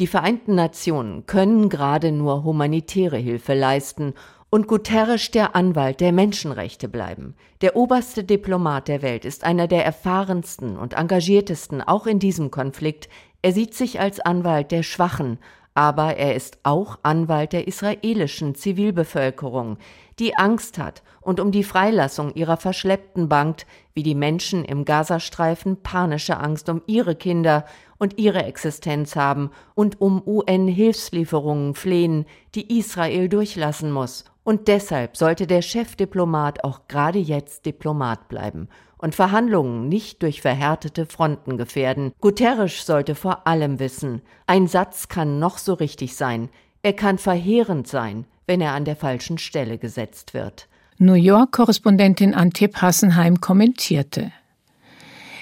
Die 0.00 0.08
Vereinten 0.08 0.56
Nationen 0.56 1.26
können 1.26 1.68
gerade 1.68 2.10
nur 2.10 2.42
humanitäre 2.42 3.16
Hilfe 3.16 3.54
leisten 3.54 4.14
und 4.50 4.66
Guterres 4.66 5.30
der 5.30 5.54
Anwalt 5.54 6.00
der 6.00 6.12
Menschenrechte 6.12 6.88
bleiben. 6.88 7.36
Der 7.60 7.76
oberste 7.76 8.24
Diplomat 8.24 8.88
der 8.88 9.02
Welt 9.02 9.24
ist 9.24 9.44
einer 9.44 9.68
der 9.68 9.84
erfahrensten 9.84 10.76
und 10.76 10.94
engagiertesten 10.94 11.80
auch 11.80 12.06
in 12.06 12.18
diesem 12.18 12.50
Konflikt. 12.50 13.08
Er 13.42 13.52
sieht 13.52 13.74
sich 13.74 14.00
als 14.00 14.18
Anwalt 14.18 14.72
der 14.72 14.82
Schwachen, 14.82 15.38
aber 15.74 16.16
er 16.16 16.34
ist 16.34 16.58
auch 16.62 16.98
Anwalt 17.02 17.52
der 17.52 17.66
israelischen 17.66 18.54
Zivilbevölkerung, 18.54 19.78
die 20.18 20.36
Angst 20.36 20.78
hat 20.78 21.02
und 21.20 21.40
um 21.40 21.50
die 21.50 21.64
Freilassung 21.64 22.34
ihrer 22.34 22.56
Verschleppten 22.56 23.28
bangt, 23.28 23.66
wie 23.94 24.02
die 24.02 24.14
Menschen 24.14 24.64
im 24.64 24.84
Gazastreifen 24.84 25.82
panische 25.82 26.38
Angst 26.38 26.68
um 26.68 26.82
ihre 26.86 27.16
Kinder 27.16 27.64
und 27.98 28.18
ihre 28.18 28.44
Existenz 28.44 29.16
haben 29.16 29.50
und 29.74 30.00
um 30.00 30.22
UN-Hilfslieferungen 30.26 31.74
flehen, 31.74 32.26
die 32.54 32.78
Israel 32.78 33.28
durchlassen 33.28 33.90
muss. 33.90 34.24
Und 34.44 34.68
deshalb 34.68 35.16
sollte 35.16 35.46
der 35.46 35.62
Chefdiplomat 35.62 36.64
auch 36.64 36.86
gerade 36.86 37.18
jetzt 37.18 37.64
Diplomat 37.64 38.28
bleiben 38.28 38.68
und 38.98 39.14
Verhandlungen 39.14 39.88
nicht 39.88 40.22
durch 40.22 40.42
verhärtete 40.42 41.06
Fronten 41.06 41.56
gefährden. 41.56 42.12
Guterres 42.20 42.84
sollte 42.86 43.14
vor 43.14 43.46
allem 43.46 43.78
wissen, 43.78 44.22
ein 44.46 44.66
Satz 44.66 45.08
kann 45.08 45.38
noch 45.38 45.58
so 45.58 45.74
richtig 45.74 46.14
sein, 46.16 46.50
er 46.82 46.92
kann 46.92 47.16
verheerend 47.16 47.88
sein, 47.88 48.26
wenn 48.46 48.60
er 48.60 48.72
an 48.72 48.84
der 48.84 48.96
falschen 48.96 49.38
Stelle 49.38 49.78
gesetzt 49.78 50.34
wird. 50.34 50.68
New 50.98 51.14
York-Korrespondentin 51.14 52.34
Antip 52.34 52.80
Hassenheim 52.80 53.40
kommentierte. 53.40 54.32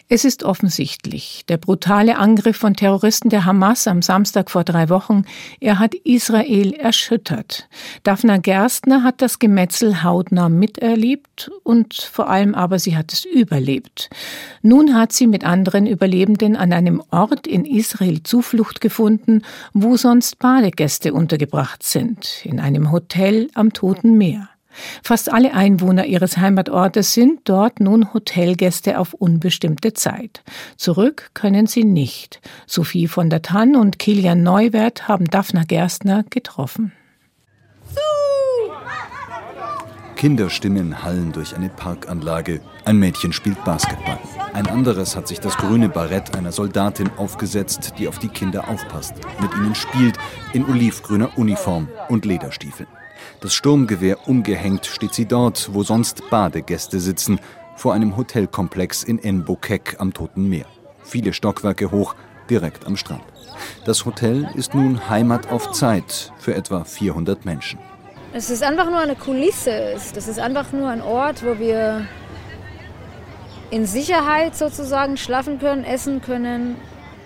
Es 0.08 0.24
ist 0.24 0.42
offensichtlich, 0.42 1.44
der 1.48 1.56
brutale 1.56 2.18
Angriff 2.18 2.56
von 2.56 2.74
Terroristen 2.74 3.30
der 3.30 3.44
Hamas 3.44 3.86
am 3.86 4.02
Samstag 4.02 4.50
vor 4.50 4.64
drei 4.64 4.88
Wochen, 4.88 5.24
er 5.60 5.78
hat 5.78 5.94
Israel 5.94 6.74
erschüttert. 6.74 7.68
Daphna 8.02 8.36
Gerstner 8.36 9.04
hat 9.04 9.22
das 9.22 9.38
Gemetzel 9.38 10.02
hautnah 10.02 10.48
miterlebt 10.48 11.50
und 11.62 11.94
vor 11.94 12.28
allem 12.28 12.54
aber 12.54 12.78
sie 12.78 12.96
hat 12.96 13.12
es 13.12 13.24
überlebt. 13.24 14.10
Nun 14.60 14.94
hat 14.94 15.12
sie 15.12 15.26
mit 15.26 15.44
anderen 15.44 15.86
Überlebenden 15.86 16.56
an 16.56 16.72
einem 16.72 17.02
Ort 17.10 17.46
in 17.46 17.64
Israel 17.64 18.22
Zuflucht 18.22 18.80
gefunden, 18.80 19.42
wo 19.72 19.96
sonst 19.96 20.38
Badegäste 20.38 21.14
untergebracht 21.14 21.82
sind, 21.82 22.44
in 22.44 22.60
einem 22.60 22.92
Hotel 22.92 23.48
am 23.54 23.72
Toten 23.72 24.18
Meer. 24.18 24.51
Fast 25.02 25.32
alle 25.32 25.54
Einwohner 25.54 26.06
ihres 26.06 26.36
Heimatortes 26.36 27.12
sind 27.14 27.40
dort 27.44 27.80
nun 27.80 28.12
Hotelgäste 28.12 28.98
auf 28.98 29.14
unbestimmte 29.14 29.92
Zeit. 29.92 30.42
Zurück 30.76 31.30
können 31.34 31.66
sie 31.66 31.84
nicht. 31.84 32.40
Sophie 32.66 33.08
von 33.08 33.30
der 33.30 33.42
Tann 33.42 33.76
und 33.76 33.98
Kilian 33.98 34.42
Neuwert 34.42 35.08
haben 35.08 35.26
Daphna 35.26 35.64
Gerstner 35.64 36.24
getroffen. 36.30 36.92
Kinderstimmen 40.16 41.02
hallen 41.02 41.32
durch 41.32 41.56
eine 41.56 41.68
Parkanlage. 41.68 42.60
Ein 42.84 42.98
Mädchen 42.98 43.32
spielt 43.32 43.64
Basketball. 43.64 44.20
Ein 44.52 44.66
anderes 44.66 45.16
hat 45.16 45.28
sich 45.28 45.40
das 45.40 45.56
grüne 45.56 45.88
Barett 45.88 46.36
einer 46.36 46.52
Soldatin 46.52 47.10
aufgesetzt, 47.16 47.94
die 47.98 48.06
auf 48.06 48.18
die 48.18 48.28
Kinder 48.28 48.68
aufpasst, 48.68 49.14
mit 49.40 49.50
ihnen 49.54 49.74
spielt, 49.74 50.18
in 50.52 50.66
olivgrüner 50.66 51.38
Uniform 51.38 51.88
und 52.10 52.26
Lederstiefeln. 52.26 52.88
Das 53.40 53.54
Sturmgewehr 53.54 54.28
umgehängt 54.28 54.84
steht 54.84 55.14
sie 55.14 55.26
dort, 55.26 55.70
wo 55.72 55.82
sonst 55.82 56.28
Badegäste 56.28 57.00
sitzen, 57.00 57.40
vor 57.76 57.94
einem 57.94 58.16
Hotelkomplex 58.16 59.04
in 59.04 59.18
Enbukek 59.18 59.96
am 59.98 60.12
Toten 60.12 60.48
Meer. 60.50 60.66
Viele 61.02 61.32
Stockwerke 61.32 61.90
hoch, 61.90 62.14
direkt 62.50 62.86
am 62.86 62.98
Strand. 62.98 63.24
Das 63.86 64.04
Hotel 64.04 64.48
ist 64.54 64.74
nun 64.74 65.08
Heimat 65.08 65.50
auf 65.50 65.72
Zeit 65.72 66.30
für 66.38 66.54
etwa 66.54 66.84
400 66.84 67.46
Menschen. 67.46 67.78
Es 68.34 68.50
ist 68.50 68.62
einfach 68.62 68.90
nur 68.90 68.98
eine 68.98 69.14
Kulisse. 69.14 69.94
Das 70.14 70.28
ist 70.28 70.38
einfach 70.38 70.72
nur 70.72 70.88
ein 70.88 71.00
Ort, 71.02 71.44
wo 71.44 71.58
wir 71.58 72.06
in 73.72 73.86
Sicherheit 73.86 74.54
sozusagen 74.54 75.16
schlafen 75.16 75.58
können, 75.58 75.82
essen 75.82 76.20
können, 76.20 76.76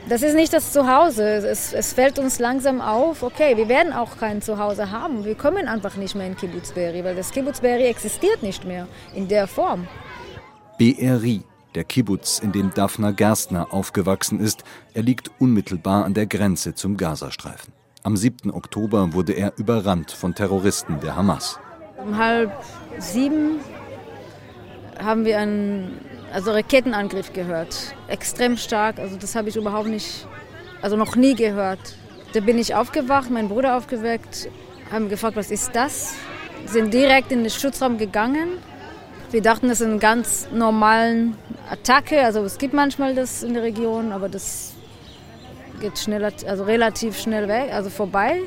das 0.08 0.22
ist 0.22 0.36
nicht 0.36 0.52
das 0.52 0.72
Zuhause. 0.72 1.24
Es, 1.24 1.72
es, 1.72 1.92
fällt 1.92 2.20
uns 2.20 2.38
langsam 2.38 2.80
auf, 2.80 3.24
okay, 3.24 3.56
wir 3.56 3.68
werden 3.68 3.92
auch 3.92 4.16
kein 4.18 4.40
Zuhause 4.40 4.92
haben. 4.92 5.24
Wir 5.24 5.34
kommen 5.34 5.66
einfach 5.66 5.96
nicht 5.96 6.14
mehr 6.14 6.28
in 6.28 6.36
Kibbutzberi, 6.36 7.02
weil 7.02 7.16
das 7.16 7.32
Kibbutzberi 7.32 7.86
existiert 7.86 8.44
nicht 8.44 8.64
mehr 8.64 8.86
in 9.12 9.26
der 9.26 9.48
Form. 9.48 9.88
BRI, 10.78 11.42
der 11.74 11.82
Kibbutz, 11.82 12.38
in 12.38 12.52
dem 12.52 12.72
Daphna 12.72 13.10
Gerstner 13.10 13.74
aufgewachsen 13.74 14.38
ist, 14.38 14.62
er 14.94 15.02
liegt 15.02 15.32
unmittelbar 15.40 16.04
an 16.04 16.14
der 16.14 16.26
Grenze 16.26 16.74
zum 16.74 16.96
Gazastreifen. 16.96 17.72
Am 18.04 18.16
7. 18.16 18.52
Oktober 18.52 19.12
wurde 19.14 19.32
er 19.32 19.52
überrannt 19.56 20.12
von 20.12 20.32
Terroristen 20.32 21.00
der 21.00 21.16
Hamas. 21.16 21.58
Um 21.98 22.16
halb 22.16 22.52
sieben 22.98 23.58
haben 25.02 25.24
wir 25.24 25.38
einen 25.38 26.00
also 26.32 26.52
Raketenangriff 26.52 27.32
gehört. 27.32 27.94
Extrem 28.08 28.56
stark, 28.56 28.98
also 28.98 29.16
das 29.16 29.34
habe 29.34 29.48
ich 29.48 29.56
überhaupt 29.56 29.88
nicht, 29.88 30.26
also 30.82 30.96
noch 30.96 31.16
nie 31.16 31.34
gehört. 31.34 31.96
Da 32.32 32.40
bin 32.40 32.58
ich 32.58 32.74
aufgewacht, 32.74 33.30
mein 33.30 33.48
Bruder 33.48 33.76
aufgeweckt, 33.76 34.48
haben 34.90 35.08
gefragt, 35.08 35.36
was 35.36 35.50
ist 35.50 35.74
das? 35.74 36.14
Sind 36.66 36.92
direkt 36.92 37.32
in 37.32 37.42
den 37.42 37.50
Schutzraum 37.50 37.98
gegangen. 37.98 38.58
Wir 39.30 39.42
dachten, 39.42 39.68
das 39.68 39.80
ist 39.80 39.86
eine 39.86 39.98
ganz 39.98 40.48
normalen 40.52 41.36
Attacke, 41.70 42.22
also 42.22 42.44
es 42.44 42.58
gibt 42.58 42.74
manchmal 42.74 43.14
das 43.14 43.42
in 43.42 43.54
der 43.54 43.62
Region, 43.62 44.12
aber 44.12 44.28
das 44.28 44.74
geht 45.80 45.98
schneller, 45.98 46.32
also 46.46 46.64
relativ 46.64 47.18
schnell 47.18 47.48
weg, 47.48 47.72
also 47.72 47.90
vorbei. 47.90 48.40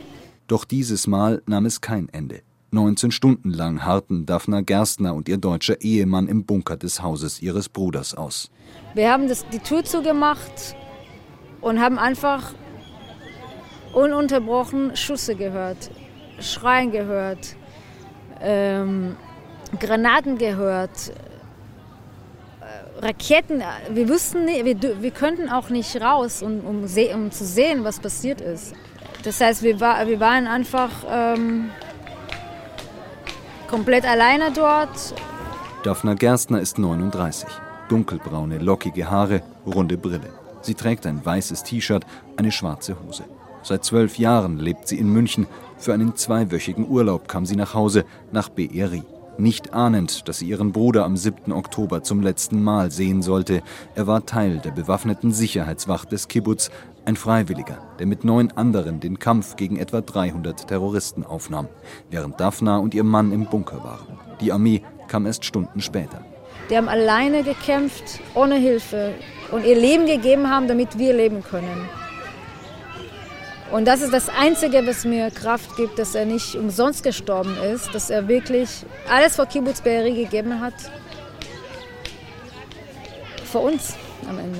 Doch 0.47 0.65
dieses 0.65 1.05
Mal 1.05 1.41
nahm 1.45 1.65
es 1.65 1.81
kein 1.81 2.09
Ende. 2.09 2.41
19 2.73 3.11
Stunden 3.11 3.51
lang 3.51 3.83
harrten 3.83 4.25
Daphna 4.25 4.61
Gerstner 4.61 5.13
und 5.15 5.29
ihr 5.29 5.37
deutscher 5.37 5.81
Ehemann 5.81 6.27
im 6.27 6.45
Bunker 6.45 6.77
des 6.77 7.01
Hauses 7.01 7.41
ihres 7.41 7.69
Bruders 7.69 8.15
aus. 8.15 8.51
Wir 8.93 9.11
haben 9.11 9.27
das, 9.27 9.45
die 9.49 9.59
Tür 9.59 9.83
zugemacht 9.83 10.75
und 11.61 11.79
haben 11.79 11.97
einfach 11.97 12.53
ununterbrochen 13.93 14.95
Schüsse 14.95 15.35
gehört, 15.35 15.89
Schreien 16.39 16.91
gehört, 16.91 17.55
ähm, 18.41 19.15
Granaten 19.79 20.37
gehört, 20.37 21.11
äh, 22.61 23.05
Raketen. 23.05 23.61
Wir 23.91 24.09
wussten 24.09 24.45
nicht, 24.45 24.65
wir, 24.65 25.01
wir 25.01 25.11
könnten 25.11 25.49
auch 25.49 25.69
nicht 25.69 25.99
raus, 26.01 26.41
um, 26.41 26.59
um, 26.61 26.83
um, 26.83 27.31
zu 27.31 27.45
sehen, 27.45 27.83
was 27.83 27.99
passiert 27.99 28.41
ist. 28.41 28.73
Das 29.23 29.41
heißt, 29.41 29.63
wir, 29.63 29.79
war, 29.79 30.07
wir 30.07 30.19
waren 30.19 30.47
einfach 30.47 30.91
ähm, 31.09 31.71
komplett 33.69 34.05
alleine 34.05 34.51
dort. 34.51 35.13
Daphna 35.83 36.15
Gerstner 36.15 36.59
ist 36.59 36.77
39. 36.77 37.47
Dunkelbraune, 37.87 38.57
lockige 38.57 39.09
Haare, 39.09 39.41
runde 39.65 39.97
Brille. 39.97 40.29
Sie 40.61 40.73
trägt 40.73 41.05
ein 41.05 41.25
weißes 41.25 41.63
T-Shirt, 41.63 42.05
eine 42.35 42.51
schwarze 42.51 42.97
Hose. 43.01 43.23
Seit 43.63 43.85
zwölf 43.85 44.17
Jahren 44.17 44.57
lebt 44.57 44.87
sie 44.87 44.97
in 44.97 45.09
München. 45.09 45.47
Für 45.77 45.93
einen 45.93 46.15
zweiwöchigen 46.15 46.87
Urlaub 46.87 47.27
kam 47.27 47.45
sie 47.45 47.55
nach 47.55 47.73
Hause, 47.73 48.05
nach 48.31 48.49
Beeri. 48.49 49.03
Nicht 49.39 49.73
ahnend, 49.73 50.27
dass 50.27 50.39
sie 50.39 50.49
ihren 50.49 50.73
Bruder 50.73 51.05
am 51.05 51.15
7. 51.15 51.53
Oktober 51.53 52.03
zum 52.03 52.21
letzten 52.21 52.61
Mal 52.61 52.91
sehen 52.91 53.21
sollte. 53.21 53.61
Er 53.95 54.05
war 54.05 54.25
Teil 54.25 54.59
der 54.59 54.71
bewaffneten 54.71 55.31
Sicherheitswacht 55.31 56.11
des 56.11 56.27
Kibbutz, 56.27 56.69
ein 57.05 57.15
Freiwilliger, 57.15 57.77
der 57.99 58.05
mit 58.05 58.25
neun 58.25 58.51
anderen 58.51 58.99
den 58.99 59.17
Kampf 59.17 59.55
gegen 59.55 59.77
etwa 59.77 60.01
300 60.01 60.67
Terroristen 60.67 61.25
aufnahm, 61.25 61.69
während 62.09 62.37
Daphna 62.37 62.79
und 62.79 62.93
ihr 62.93 63.05
Mann 63.05 63.31
im 63.31 63.45
Bunker 63.45 63.81
waren. 63.81 64.19
Die 64.41 64.51
Armee 64.51 64.81
kam 65.07 65.25
erst 65.25 65.45
Stunden 65.45 65.79
später. 65.79 66.21
Die 66.69 66.75
haben 66.75 66.89
alleine 66.89 67.43
gekämpft, 67.43 68.19
ohne 68.35 68.55
Hilfe 68.55 69.13
und 69.51 69.65
ihr 69.65 69.79
Leben 69.79 70.05
gegeben 70.05 70.49
haben, 70.49 70.67
damit 70.67 70.99
wir 70.99 71.13
leben 71.13 71.43
können. 71.43 71.87
Und 73.71 73.87
das 73.87 74.01
ist 74.01 74.11
das 74.11 74.29
Einzige, 74.29 74.85
was 74.87 75.05
mir 75.05 75.29
Kraft 75.29 75.75
gibt, 75.75 75.99
dass 75.99 76.15
er 76.15 76.25
nicht 76.25 76.55
umsonst 76.55 77.03
gestorben 77.03 77.55
ist, 77.73 77.93
dass 77.93 78.09
er 78.09 78.27
wirklich 78.27 78.69
alles 79.07 79.35
vor 79.35 79.45
Kibbutz 79.45 79.81
Be'eri 79.81 80.15
gegeben 80.15 80.59
hat. 80.59 80.73
Für 83.45 83.59
uns 83.59 83.95
am 84.27 84.39
Ende. 84.39 84.59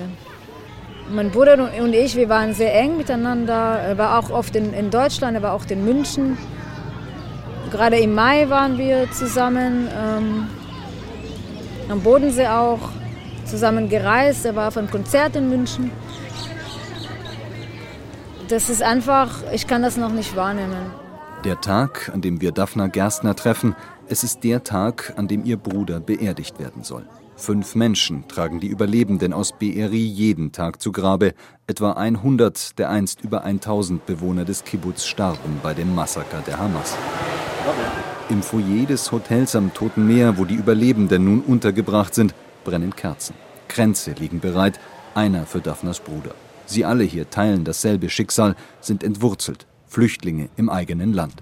Mein 1.09 1.31
Bruder 1.31 1.57
und 1.81 1.93
ich, 1.93 2.15
wir 2.15 2.29
waren 2.29 2.53
sehr 2.53 2.73
eng 2.75 2.97
miteinander. 2.97 3.79
Er 3.79 3.97
war 3.97 4.19
auch 4.19 4.29
oft 4.29 4.55
in, 4.55 4.73
in 4.73 4.91
Deutschland, 4.91 5.35
er 5.35 5.41
war 5.41 5.53
auch 5.53 5.65
in 5.67 5.83
München. 5.83 6.37
Gerade 7.71 7.97
im 7.97 8.13
Mai 8.13 8.47
waren 8.49 8.77
wir 8.77 9.09
zusammen, 9.11 9.87
ähm, 9.91 10.47
am 11.89 12.01
Bodensee 12.01 12.47
auch, 12.47 12.79
zusammen 13.45 13.89
gereist. 13.89 14.45
Er 14.45 14.55
war 14.55 14.67
auf 14.67 14.77
einem 14.77 14.91
Konzert 14.91 15.35
in 15.35 15.49
München. 15.49 15.91
Das 18.49 18.67
ist 18.67 18.81
einfach, 18.81 19.43
ich 19.53 19.67
kann 19.67 19.83
das 19.83 19.95
noch 19.95 20.11
nicht 20.11 20.35
wahrnehmen. 20.35 20.91
Der 21.43 21.61
Tag, 21.61 22.09
an 22.11 22.21
dem 22.21 22.41
wir 22.41 22.51
Daphna 22.51 22.87
Gerstner 22.87 23.35
treffen, 23.35 23.75
es 24.07 24.23
ist 24.23 24.43
der 24.43 24.63
Tag, 24.63 25.13
an 25.17 25.27
dem 25.27 25.45
ihr 25.45 25.57
Bruder 25.57 25.99
beerdigt 25.99 26.57
werden 26.57 26.83
soll. 26.83 27.05
Fünf 27.35 27.75
Menschen 27.75 28.27
tragen 28.27 28.59
die 28.59 28.67
Überlebenden 28.67 29.33
aus 29.33 29.53
Be'eri 29.53 30.03
jeden 30.03 30.51
Tag 30.51 30.81
zu 30.81 30.91
Grabe. 30.91 31.35
Etwa 31.67 31.91
100 31.91 32.79
der 32.79 32.89
einst 32.89 33.21
über 33.21 33.43
1000 33.43 34.07
Bewohner 34.07 34.45
des 34.45 34.63
Kibbutz 34.63 35.05
starben 35.05 35.59
bei 35.61 35.75
dem 35.75 35.93
Massaker 35.93 36.41
der 36.47 36.57
Hamas. 36.57 36.97
Im 38.29 38.41
Foyer 38.41 38.87
des 38.87 39.11
Hotels 39.11 39.55
am 39.55 39.75
Toten 39.75 40.07
Meer, 40.07 40.39
wo 40.39 40.45
die 40.45 40.55
Überlebenden 40.55 41.23
nun 41.23 41.41
untergebracht 41.41 42.15
sind, 42.15 42.33
brennen 42.63 42.95
Kerzen. 42.95 43.35
Kränze 43.67 44.13
liegen 44.13 44.39
bereit, 44.39 44.79
einer 45.13 45.45
für 45.45 45.61
Daphnas 45.61 45.99
Bruder. 45.99 46.33
Sie 46.69 46.85
alle 46.85 47.03
hier 47.03 47.31
teilen 47.31 47.63
dasselbe 47.63 48.11
Schicksal, 48.11 48.55
sind 48.79 49.03
entwurzelt, 49.03 49.65
Flüchtlinge 49.87 50.49
im 50.55 50.69
eigenen 50.69 51.13
Land. 51.13 51.41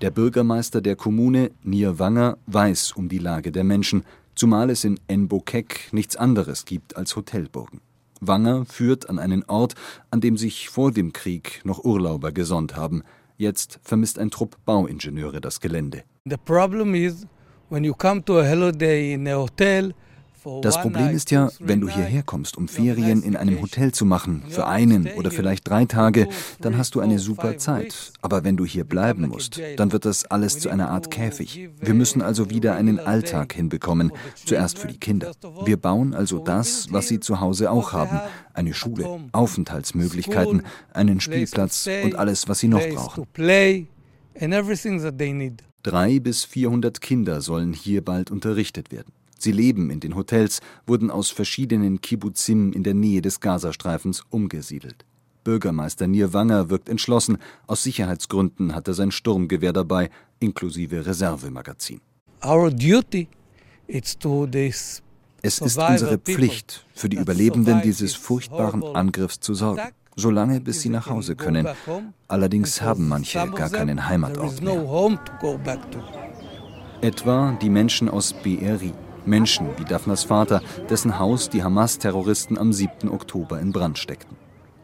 Der 0.00 0.12
Bürgermeister 0.12 0.80
der 0.80 0.94
Kommune, 0.94 1.50
Nir 1.64 1.98
Wanger, 1.98 2.38
weiß 2.46 2.92
um 2.92 3.08
die 3.08 3.18
Lage 3.18 3.50
der 3.50 3.64
Menschen, 3.64 4.04
zumal 4.36 4.70
es 4.70 4.84
in 4.84 5.00
Enbokek 5.08 5.88
nichts 5.90 6.14
anderes 6.14 6.66
gibt 6.66 6.96
als 6.96 7.16
Hotelburgen. 7.16 7.80
Wanger 8.20 8.64
führt 8.64 9.10
an 9.10 9.18
einen 9.18 9.42
Ort, 9.48 9.74
an 10.12 10.20
dem 10.20 10.36
sich 10.36 10.68
vor 10.68 10.92
dem 10.92 11.12
Krieg 11.12 11.62
noch 11.64 11.84
Urlauber 11.84 12.30
gesonnt 12.30 12.76
haben. 12.76 13.02
Jetzt 13.38 13.80
vermisst 13.82 14.20
ein 14.20 14.30
Trupp 14.30 14.56
Bauingenieure 14.64 15.40
das 15.40 15.58
Gelände. 15.58 16.04
The 16.26 16.36
problem 16.36 16.94
is 16.94 17.26
when 17.70 17.82
you 17.82 17.92
come 17.92 18.24
to 18.24 18.38
a 18.38 18.48
holiday 18.48 19.14
in 19.14 19.26
a 19.26 19.34
hotel 19.34 19.94
das 20.62 20.80
Problem 20.80 21.10
ist 21.10 21.30
ja, 21.30 21.50
wenn 21.58 21.80
du 21.80 21.88
hierher 21.88 22.22
kommst, 22.22 22.56
um 22.56 22.68
Ferien 22.68 23.22
in 23.22 23.36
einem 23.36 23.60
Hotel 23.60 23.92
zu 23.92 24.04
machen, 24.04 24.42
für 24.48 24.66
einen 24.66 25.08
oder 25.16 25.30
vielleicht 25.30 25.68
drei 25.68 25.84
Tage, 25.86 26.28
dann 26.60 26.76
hast 26.76 26.94
du 26.94 27.00
eine 27.00 27.18
super 27.18 27.56
Zeit. 27.58 28.12
Aber 28.20 28.44
wenn 28.44 28.56
du 28.56 28.64
hier 28.64 28.84
bleiben 28.84 29.28
musst, 29.28 29.60
dann 29.76 29.92
wird 29.92 30.04
das 30.04 30.24
alles 30.26 30.58
zu 30.58 30.68
einer 30.68 30.90
Art 30.90 31.10
Käfig. 31.10 31.68
Wir 31.80 31.94
müssen 31.94 32.22
also 32.22 32.50
wieder 32.50 32.74
einen 32.74 32.98
Alltag 32.98 33.54
hinbekommen, 33.54 34.12
zuerst 34.44 34.78
für 34.78 34.88
die 34.88 34.98
Kinder. 34.98 35.32
Wir 35.64 35.76
bauen 35.76 36.14
also 36.14 36.38
das, 36.38 36.92
was 36.92 37.08
sie 37.08 37.20
zu 37.20 37.40
Hause 37.40 37.70
auch 37.70 37.92
haben. 37.92 38.20
Eine 38.52 38.74
Schule, 38.74 39.20
Aufenthaltsmöglichkeiten, 39.32 40.62
einen 40.92 41.20
Spielplatz 41.20 41.88
und 42.04 42.14
alles, 42.16 42.48
was 42.48 42.58
sie 42.58 42.68
noch 42.68 42.86
brauchen. 42.88 43.24
Drei 45.82 46.18
bis 46.18 46.44
vierhundert 46.44 47.00
Kinder 47.00 47.40
sollen 47.40 47.72
hier 47.72 48.02
bald 48.02 48.30
unterrichtet 48.30 48.90
werden. 48.90 49.12
Sie 49.44 49.52
leben 49.52 49.90
in 49.90 50.00
den 50.00 50.16
Hotels, 50.16 50.60
wurden 50.86 51.10
aus 51.10 51.28
verschiedenen 51.28 52.00
Kibbutzim 52.00 52.72
in 52.72 52.82
der 52.82 52.94
Nähe 52.94 53.20
des 53.20 53.40
Gazastreifens 53.40 54.22
umgesiedelt. 54.30 55.04
Bürgermeister 55.44 56.06
Nir 56.06 56.32
Wanger 56.32 56.70
wirkt 56.70 56.88
entschlossen. 56.88 57.36
Aus 57.66 57.82
Sicherheitsgründen 57.82 58.74
hat 58.74 58.88
er 58.88 58.94
sein 58.94 59.10
Sturmgewehr 59.10 59.74
dabei, 59.74 60.08
inklusive 60.40 61.04
Reservemagazin. 61.04 62.00
Our 62.42 62.70
duty 62.70 63.28
is 63.86 64.18
to 64.18 64.46
this 64.46 65.02
es 65.42 65.58
ist 65.58 65.76
unsere 65.76 66.16
Pflicht, 66.16 66.86
für 66.94 67.10
die 67.10 67.18
Überlebenden 67.18 67.82
dieses 67.82 68.14
furchtbaren 68.14 68.82
Angriffs 68.82 69.40
zu 69.40 69.52
sorgen, 69.52 69.82
solange 70.16 70.62
bis 70.62 70.80
sie 70.80 70.88
nach 70.88 71.10
Hause 71.10 71.36
können. 71.36 71.68
Allerdings 72.28 72.80
haben 72.80 73.08
manche 73.08 73.46
gar 73.50 73.68
keinen 73.68 74.08
Heimatort 74.08 74.62
mehr. 74.62 75.18
Etwa 77.02 77.58
die 77.60 77.68
Menschen 77.68 78.08
aus 78.08 78.32
Be'eri. 78.32 78.94
Menschen 79.26 79.68
wie 79.78 79.84
Daphnas 79.84 80.24
Vater, 80.24 80.62
dessen 80.90 81.18
Haus 81.18 81.48
die 81.48 81.62
Hamas-Terroristen 81.62 82.58
am 82.58 82.72
7. 82.72 83.08
Oktober 83.08 83.60
in 83.60 83.72
Brand 83.72 83.98
steckten. 83.98 84.36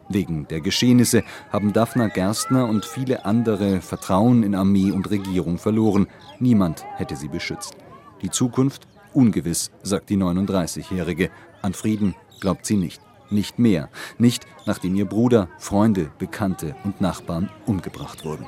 Wegen 0.09 0.47
der 0.47 0.61
Geschehnisse 0.61 1.23
haben 1.51 1.73
Daphna 1.73 2.07
Gerstner 2.07 2.67
und 2.67 2.85
viele 2.85 3.25
andere 3.25 3.81
Vertrauen 3.81 4.43
in 4.43 4.55
Armee 4.55 4.91
und 4.91 5.09
Regierung 5.09 5.57
verloren. 5.57 6.07
Niemand 6.39 6.83
hätte 6.97 7.15
sie 7.15 7.29
beschützt. 7.29 7.75
Die 8.21 8.29
Zukunft 8.29 8.87
ungewiss, 9.13 9.71
sagt 9.83 10.09
die 10.09 10.17
39-Jährige. 10.17 11.29
An 11.61 11.73
Frieden 11.73 12.15
glaubt 12.39 12.65
sie 12.65 12.77
nicht. 12.77 13.01
Nicht 13.29 13.59
mehr. 13.59 13.89
Nicht, 14.17 14.45
nachdem 14.65 14.95
ihr 14.95 15.05
Bruder, 15.05 15.47
Freunde, 15.57 16.11
Bekannte 16.19 16.75
und 16.83 16.99
Nachbarn 16.99 17.49
umgebracht 17.65 18.25
wurden. 18.25 18.45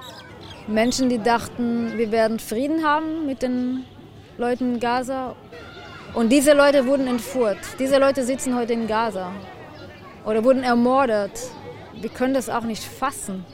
Menschen, 0.68 1.10
die 1.10 1.20
dachten, 1.20 1.98
wir 1.98 2.12
werden 2.12 2.40
Frieden 2.40 2.84
haben 2.84 3.26
mit 3.26 3.42
den 3.42 3.84
Leuten 4.38 4.74
in 4.74 4.80
Gaza 4.80 5.36
und 6.14 6.30
diese 6.30 6.54
Leute 6.54 6.86
wurden 6.86 7.08
entführt. 7.08 7.60
Diese 7.80 7.98
Leute 7.98 8.24
sitzen 8.24 8.56
heute 8.56 8.74
in 8.74 8.88
Gaza 8.88 9.32
oder 10.26 10.44
wurden 10.44 10.64
ermordet. 10.64 11.32
Wir 11.94 12.10
können 12.10 12.34
das 12.34 12.50
auch 12.50 12.64
nicht 12.64 12.84
fassen. 12.84 13.46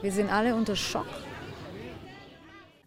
Wir 0.00 0.12
sind 0.12 0.30
alle 0.30 0.54
unter 0.54 0.76
Schock. 0.76 1.06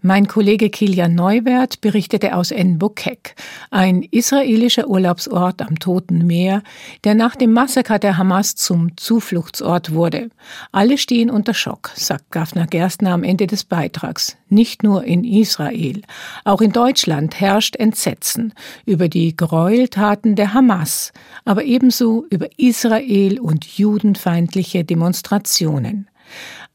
Mein 0.04 0.28
Kollege 0.28 0.72
Kilian 0.72 1.14
Neuwert 1.14 1.80
berichtete 1.80 2.36
aus 2.36 2.50
En-Bokek, 2.50 3.36
ein 3.70 4.02
israelischer 4.02 4.88
Urlaubsort 4.88 5.62
am 5.62 5.78
Toten 5.78 6.26
Meer, 6.26 6.64
der 7.04 7.14
nach 7.14 7.36
dem 7.36 7.54
Massaker 7.54 8.00
der 8.00 8.18
Hamas 8.18 8.56
zum 8.56 8.98
Zufluchtsort 8.98 9.94
wurde. 9.94 10.32
Alle 10.72 10.98
stehen 10.98 11.30
unter 11.30 11.54
Schock, 11.54 11.92
sagt 11.94 12.32
Gafner 12.32 12.66
Gerstner 12.66 13.12
am 13.12 13.24
Ende 13.24 13.46
des 13.46 13.64
Beitrags. 13.64 14.38
Nicht 14.50 14.82
nur 14.82 15.04
in 15.04 15.24
Israel, 15.24 16.02
auch 16.46 16.62
in 16.62 16.72
Deutschland 16.72 17.40
herrscht 17.40 17.76
Entsetzen 17.76 18.56
über 18.88 19.08
die 19.08 19.36
Gräueltaten 19.36 20.36
der 20.36 20.56
Hamas, 20.56 21.14
aber 21.46 21.64
ebenso 21.64 22.26
über 22.32 22.48
Israel 22.58 23.40
und 23.40 23.66
judenfeindliche 23.66 24.84
Demonstrationen. 24.84 26.08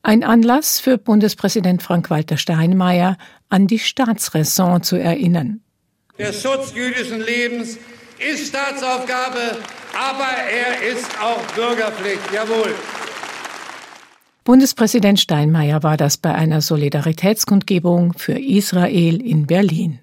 Ein 0.06 0.22
Anlass 0.22 0.78
für 0.78 0.98
Bundespräsident 0.98 1.82
Frank-Walter 1.82 2.36
Steinmeier, 2.36 3.18
an 3.48 3.66
die 3.66 3.80
Staatsräson 3.80 4.84
zu 4.84 4.94
erinnern. 4.94 5.62
Der 6.16 6.32
Schutz 6.32 6.72
jüdischen 6.76 7.20
Lebens 7.22 7.76
ist 8.20 8.46
Staatsaufgabe, 8.50 9.58
aber 9.98 10.28
er 10.28 10.92
ist 10.92 11.10
auch 11.20 11.42
Bürgerpflicht. 11.56 12.20
Jawohl. 12.32 12.72
Bundespräsident 14.44 15.18
Steinmeier 15.18 15.82
war 15.82 15.96
das 15.96 16.18
bei 16.18 16.32
einer 16.32 16.60
Solidaritätskundgebung 16.60 18.12
für 18.16 18.38
Israel 18.38 19.20
in 19.20 19.48
Berlin. 19.48 19.98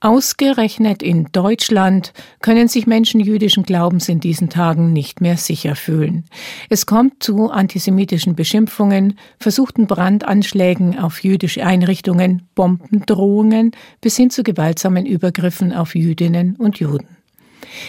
Ausgerechnet 0.00 1.02
in 1.02 1.28
Deutschland 1.32 2.12
können 2.42 2.68
sich 2.68 2.86
Menschen 2.86 3.18
jüdischen 3.18 3.62
Glaubens 3.62 4.10
in 4.10 4.20
diesen 4.20 4.50
Tagen 4.50 4.92
nicht 4.92 5.22
mehr 5.22 5.38
sicher 5.38 5.74
fühlen. 5.74 6.24
Es 6.68 6.84
kommt 6.84 7.22
zu 7.22 7.50
antisemitischen 7.50 8.36
Beschimpfungen, 8.36 9.18
versuchten 9.40 9.86
Brandanschlägen 9.86 10.98
auf 10.98 11.24
jüdische 11.24 11.64
Einrichtungen, 11.64 12.42
Bombendrohungen 12.54 13.72
bis 14.02 14.16
hin 14.16 14.28
zu 14.28 14.42
gewaltsamen 14.42 15.06
Übergriffen 15.06 15.72
auf 15.72 15.94
Jüdinnen 15.94 16.56
und 16.56 16.78
Juden. 16.78 17.08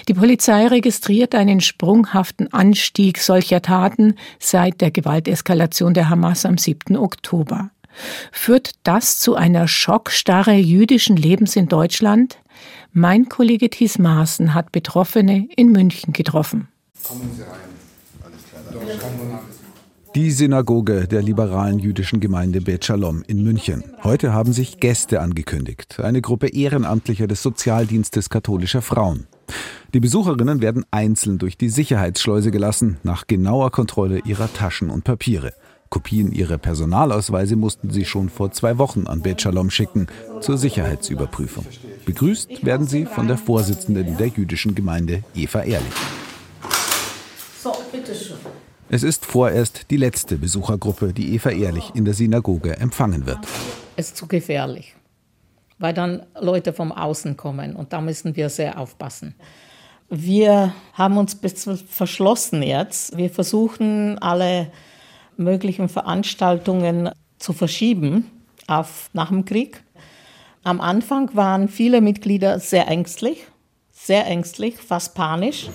Die 0.07 0.13
Polizei 0.13 0.67
registriert 0.67 1.35
einen 1.35 1.59
sprunghaften 1.59 2.51
Anstieg 2.53 3.17
solcher 3.19 3.61
Taten 3.61 4.15
seit 4.39 4.79
der 4.79 4.91
Gewalteskalation 4.91 5.93
der 5.93 6.09
Hamas 6.09 6.45
am 6.45 6.57
7. 6.57 6.95
Oktober. 6.95 7.69
Führt 8.31 8.71
das 8.83 9.19
zu 9.19 9.35
einer 9.35 9.67
Schockstarre 9.67 10.53
jüdischen 10.53 11.17
Lebens 11.17 11.55
in 11.55 11.67
Deutschland? 11.67 12.37
Mein 12.91 13.29
Kollege 13.29 13.69
Thies 13.69 13.99
Maaßen 13.99 14.53
hat 14.53 14.71
Betroffene 14.71 15.47
in 15.55 15.71
München 15.71 16.13
getroffen. 16.13 16.67
Kommen 17.03 17.31
Sie 17.35 17.43
rein. 17.43 17.77
Die 20.15 20.31
Synagoge 20.31 21.07
der 21.07 21.21
liberalen 21.21 21.77
jüdischen 21.77 22.19
Gemeinde 22.19 22.61
Bet 22.61 22.85
Shalom 22.85 23.23
in 23.27 23.43
München. 23.43 23.83
Heute 24.03 24.33
haben 24.33 24.51
sich 24.51 24.79
Gäste 24.79 25.21
angekündigt. 25.21 25.99
Eine 25.99 26.21
Gruppe 26.21 26.47
Ehrenamtlicher 26.47 27.27
des 27.27 27.43
Sozialdienstes 27.43 28.29
katholischer 28.29 28.81
Frauen. 28.81 29.27
Die 29.93 29.99
Besucherinnen 29.99 30.61
werden 30.61 30.85
einzeln 30.89 31.37
durch 31.37 31.57
die 31.57 31.69
Sicherheitsschleuse 31.69 32.51
gelassen, 32.51 32.97
nach 33.03 33.27
genauer 33.27 33.71
Kontrolle 33.71 34.19
ihrer 34.25 34.51
Taschen 34.51 34.89
und 34.89 35.03
Papiere. 35.03 35.53
Kopien 35.89 36.31
ihrer 36.31 36.57
Personalausweise 36.57 37.55
mussten 37.55 37.89
sie 37.89 38.05
schon 38.05 38.29
vor 38.29 38.51
zwei 38.51 38.77
Wochen 38.77 39.07
an 39.07 39.21
Beit 39.21 39.41
Shalom 39.41 39.69
schicken, 39.69 40.07
zur 40.41 40.57
Sicherheitsüberprüfung. 40.57 41.65
Begrüßt 42.05 42.65
werden 42.65 42.87
sie 42.87 43.05
von 43.05 43.27
der 43.27 43.37
Vorsitzenden 43.37 44.17
der 44.17 44.27
jüdischen 44.27 44.75
Gemeinde, 44.75 45.23
Eva 45.35 45.61
Ehrlich. 45.61 45.93
So, 47.61 47.73
bitteschön. 47.91 48.37
Es 48.89 49.03
ist 49.03 49.25
vorerst 49.25 49.91
die 49.91 49.97
letzte 49.97 50.37
Besuchergruppe, 50.37 51.11
die 51.13 51.35
Eva 51.35 51.49
Ehrlich 51.49 51.91
in 51.93 52.05
der 52.05 52.13
Synagoge 52.13 52.77
empfangen 52.77 53.25
wird. 53.25 53.39
Es 53.97 54.07
ist 54.07 54.17
zu 54.17 54.27
gefährlich, 54.27 54.95
weil 55.77 55.93
dann 55.93 56.23
Leute 56.39 56.71
vom 56.71 56.91
Außen 56.91 57.35
kommen 57.35 57.75
und 57.75 57.91
da 57.91 57.99
müssen 57.99 58.35
wir 58.35 58.49
sehr 58.49 58.79
aufpassen. 58.79 59.35
Wir 60.09 60.73
haben 60.93 61.17
uns 61.17 61.37
verschlossen 61.89 62.63
jetzt. 62.63 63.17
Wir 63.17 63.29
versuchen 63.29 64.17
alle 64.19 64.71
möglichen 65.37 65.89
Veranstaltungen 65.89 67.09
zu 67.37 67.53
verschieben 67.53 68.25
auf 68.67 69.09
nach 69.13 69.29
dem 69.29 69.45
Krieg. 69.45 69.83
Am 70.63 70.81
Anfang 70.81 71.29
waren 71.33 71.69
viele 71.69 72.01
Mitglieder 72.01 72.59
sehr 72.59 72.87
ängstlich, 72.87 73.47
sehr 73.91 74.25
ängstlich, 74.27 74.75
fast 74.75 75.15
panisch. 75.15 75.69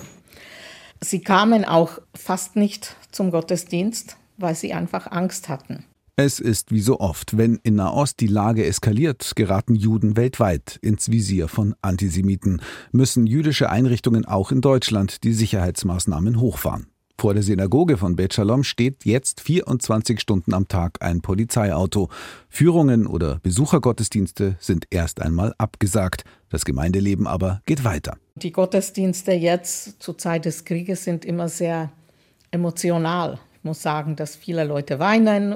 Sie 1.01 1.19
kamen 1.19 1.65
auch 1.65 1.99
fast 2.15 2.55
nicht 2.55 2.95
zum 3.11 3.31
Gottesdienst, 3.31 4.17
weil 4.37 4.55
sie 4.55 4.73
einfach 4.73 5.11
Angst 5.11 5.49
hatten. 5.49 5.85
Es 6.15 6.39
ist 6.39 6.71
wie 6.71 6.79
so 6.79 6.99
oft, 6.99 7.37
wenn 7.37 7.59
in 7.63 7.75
Nahost 7.75 8.19
die 8.19 8.27
Lage 8.27 8.65
eskaliert, 8.65 9.31
geraten 9.35 9.73
Juden 9.73 10.15
weltweit 10.15 10.77
ins 10.83 11.09
Visier 11.09 11.47
von 11.47 11.73
Antisemiten, 11.81 12.61
müssen 12.91 13.25
jüdische 13.25 13.71
Einrichtungen 13.71 14.23
auch 14.25 14.51
in 14.51 14.61
Deutschland 14.61 15.23
die 15.23 15.33
Sicherheitsmaßnahmen 15.33 16.39
hochfahren. 16.39 16.92
Vor 17.17 17.33
der 17.33 17.43
Synagoge 17.43 17.97
von 17.97 18.15
Bet 18.15 18.33
Shalom 18.33 18.63
steht 18.63 19.05
jetzt 19.05 19.41
24 19.41 20.19
Stunden 20.19 20.53
am 20.53 20.67
Tag 20.67 20.97
ein 21.01 21.21
Polizeiauto. 21.21 22.09
Führungen 22.49 23.07
oder 23.07 23.39
Besuchergottesdienste 23.43 24.55
sind 24.59 24.87
erst 24.89 25.21
einmal 25.21 25.53
abgesagt. 25.57 26.23
Das 26.49 26.65
Gemeindeleben 26.65 27.27
aber 27.27 27.61
geht 27.65 27.83
weiter. 27.83 28.17
Die 28.35 28.51
Gottesdienste 28.51 29.31
jetzt 29.31 30.01
zur 30.01 30.17
Zeit 30.17 30.45
des 30.45 30.65
Krieges 30.65 31.03
sind 31.03 31.23
immer 31.23 31.49
sehr 31.49 31.91
emotional. 32.51 33.39
Ich 33.57 33.63
muss 33.63 33.81
sagen, 33.81 34.15
dass 34.15 34.35
viele 34.35 34.63
Leute 34.65 34.99
weinen 34.99 35.55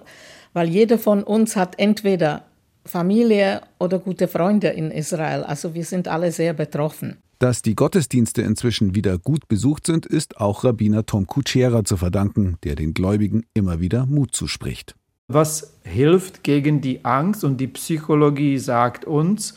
weil 0.58 0.70
jeder 0.70 0.98
von 0.98 1.22
uns 1.22 1.56
hat 1.56 1.78
entweder 1.78 2.42
Familie 2.84 3.62
oder 3.78 4.00
gute 4.00 4.28
Freunde 4.28 4.70
in 4.70 4.90
Israel. 4.90 5.44
Also 5.44 5.76
wir 5.76 5.86
sind 5.86 6.08
alle 6.08 6.32
sehr 6.32 6.54
betroffen. 6.54 7.18
Dass 7.40 7.62
die 7.62 7.76
Gottesdienste 7.76 8.42
inzwischen 8.42 8.96
wieder 8.96 9.20
gut 9.20 9.48
besucht 9.48 9.86
sind, 9.86 10.08
ist 10.08 10.38
auch 10.38 10.64
Rabbiner 10.64 11.06
Tom 11.06 11.28
Kutschera 11.28 11.84
zu 11.84 11.98
verdanken, 11.98 12.58
der 12.64 12.76
den 12.76 12.96
Gläubigen 12.96 13.46
immer 13.54 13.80
wieder 13.80 14.08
Mut 14.08 14.34
zuspricht. 14.34 14.96
Was 15.28 15.74
hilft 15.84 16.44
gegen 16.44 16.82
die 16.82 17.06
Angst 17.06 17.44
und 17.44 17.58
die 17.58 17.68
Psychologie 17.68 18.58
sagt 18.58 19.06
uns, 19.06 19.56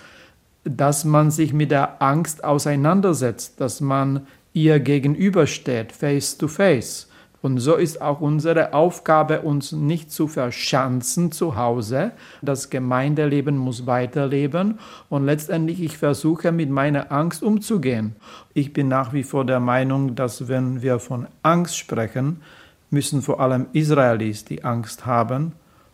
dass 0.64 1.04
man 1.04 1.30
sich 1.30 1.54
mit 1.54 1.70
der 1.70 2.02
Angst 2.02 2.44
auseinandersetzt, 2.44 3.60
dass 3.60 3.80
man 3.80 4.26
ihr 4.52 4.80
gegenübersteht, 4.80 5.92
face 5.92 6.36
to 6.36 6.48
face. 6.48 7.09
Und 7.42 7.58
so 7.58 7.76
ist 7.76 8.02
auch 8.02 8.20
unsere 8.20 8.74
Aufgabe, 8.74 9.40
uns 9.40 9.72
nicht 9.72 10.12
zu 10.12 10.28
verschanzen 10.28 11.32
zu 11.32 11.56
Hause. 11.56 12.12
Das 12.42 12.68
Gemeindeleben 12.68 13.56
muss 13.56 13.86
weiterleben 13.86 14.78
und 15.08 15.24
letztendlich 15.24 15.80
ich 15.82 15.96
versuche 15.96 16.52
mit 16.52 16.68
meiner 16.68 17.10
Angst 17.10 17.42
umzugehen. 17.42 18.14
Ich 18.52 18.74
bin 18.74 18.88
nach 18.88 19.14
wie 19.14 19.22
vor 19.22 19.46
der 19.46 19.60
Meinung, 19.60 20.14
dass 20.14 20.48
wenn 20.48 20.82
wir 20.82 20.98
von 20.98 21.28
Angst 21.42 21.78
sprechen, 21.78 22.42
müssen 22.90 23.22
vor 23.22 23.40
allem 23.40 23.66
Israelis 23.72 24.44
die 24.44 24.62
Angst 24.64 25.06
haben 25.06 25.52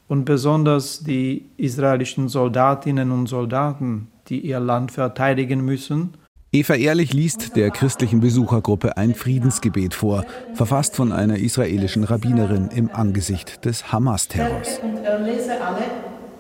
und 0.09 0.25
besonders 0.25 1.05
die 1.05 1.47
israelischen 1.57 2.29
Soldatinnen 2.29 3.13
und 3.13 3.29
Soldaten, 3.29 4.09
die 4.29 4.41
ihr 4.41 4.59
Land 4.59 4.91
verteidigen 4.91 5.65
müssen 5.65 6.15
Eva 6.57 6.75
Ehrlich 6.75 7.13
liest 7.13 7.55
der 7.55 7.71
christlichen 7.71 8.21
Besuchergruppe 8.21 8.97
ein 8.97 9.15
Friedensgebet 9.15 9.93
vor, 9.93 10.25
verfasst 10.55 10.97
von 10.97 11.13
einer 11.13 11.37
israelischen 11.37 12.03
Rabbinerin 12.03 12.69
im 12.69 12.89
Angesicht 12.91 13.67
des 13.67 13.93
Hamas-Terrors. 13.93 14.81
Und 14.83 15.05
erlese 15.05 15.63
alle, 15.63 15.85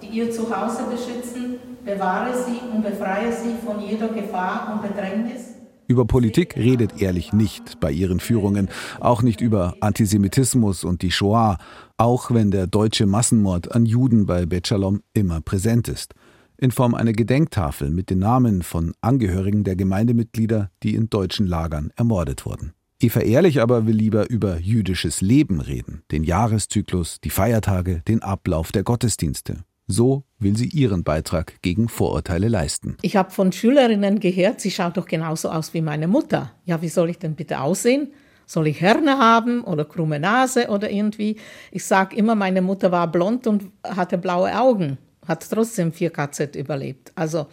die 0.00 0.06
ihr 0.06 0.30
Zuhause 0.30 0.84
beschützen, 0.90 1.56
bewahre 1.84 2.32
sie 2.32 2.60
und 2.74 2.82
befreie 2.82 3.30
sie 3.30 3.56
von 3.62 3.78
jeder 3.78 4.08
Gefahr 4.08 4.72
und 4.72 4.88
Bedrängnis. 4.88 5.48
Über 5.86 6.06
Politik 6.06 6.56
redet 6.56 7.02
Ehrlich 7.02 7.34
nicht 7.34 7.78
bei 7.78 7.92
ihren 7.92 8.18
Führungen, 8.18 8.70
auch 9.00 9.20
nicht 9.20 9.42
über 9.42 9.74
Antisemitismus 9.80 10.82
und 10.82 11.02
die 11.02 11.10
Shoah, 11.10 11.58
auch 11.98 12.30
wenn 12.30 12.50
der 12.50 12.66
deutsche 12.66 13.04
Massenmord 13.04 13.74
an 13.74 13.84
Juden 13.84 14.24
bei 14.24 14.46
Bet 14.46 14.66
Shalom 14.66 15.02
immer 15.12 15.42
präsent 15.42 15.88
ist 15.88 16.14
in 16.58 16.70
Form 16.70 16.94
einer 16.94 17.12
Gedenktafel 17.12 17.90
mit 17.90 18.10
den 18.10 18.18
Namen 18.18 18.62
von 18.62 18.94
Angehörigen 19.00 19.64
der 19.64 19.76
Gemeindemitglieder, 19.76 20.70
die 20.82 20.94
in 20.94 21.10
deutschen 21.10 21.46
Lagern 21.46 21.90
ermordet 21.96 22.46
wurden. 22.46 22.72
Eva 22.98 23.20
Ehrlich 23.20 23.60
aber 23.60 23.86
will 23.86 23.94
lieber 23.94 24.30
über 24.30 24.58
jüdisches 24.58 25.20
Leben 25.20 25.60
reden, 25.60 26.02
den 26.10 26.24
Jahreszyklus, 26.24 27.20
die 27.22 27.30
Feiertage, 27.30 28.02
den 28.08 28.22
Ablauf 28.22 28.72
der 28.72 28.84
Gottesdienste. 28.84 29.64
So 29.86 30.24
will 30.38 30.56
sie 30.56 30.68
ihren 30.68 31.04
Beitrag 31.04 31.60
gegen 31.60 31.88
Vorurteile 31.88 32.48
leisten. 32.48 32.96
Ich 33.02 33.16
habe 33.16 33.30
von 33.30 33.52
Schülerinnen 33.52 34.18
gehört, 34.18 34.60
sie 34.60 34.70
schaut 34.70 34.96
doch 34.96 35.06
genauso 35.06 35.50
aus 35.50 35.74
wie 35.74 35.82
meine 35.82 36.08
Mutter. 36.08 36.52
Ja, 36.64 36.80
wie 36.80 36.88
soll 36.88 37.10
ich 37.10 37.18
denn 37.18 37.34
bitte 37.34 37.60
aussehen? 37.60 38.12
Soll 38.46 38.68
ich 38.68 38.80
Herne 38.80 39.18
haben 39.18 39.62
oder 39.62 39.84
krumme 39.84 40.18
Nase 40.18 40.68
oder 40.68 40.90
irgendwie? 40.90 41.36
Ich 41.70 41.84
sage 41.84 42.16
immer, 42.16 42.34
meine 42.34 42.62
Mutter 42.62 42.90
war 42.92 43.10
blond 43.10 43.46
und 43.46 43.64
hatte 43.84 44.18
blaue 44.18 44.58
Augen 44.58 44.98
hat 45.26 45.48
trotzdem 45.48 45.92
4KZ 45.92 46.56
überlebt. 46.56 47.12
Also 47.14 47.46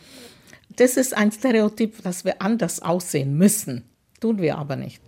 das 0.75 0.97
ist 0.97 1.15
ein 1.15 1.31
Stereotyp, 1.31 2.01
dass 2.03 2.25
wir 2.25 2.41
anders 2.41 2.81
aussehen 2.81 3.37
müssen. 3.37 3.83
Tun 4.19 4.39
wir 4.39 4.57
aber 4.57 4.75
nicht. 4.75 5.01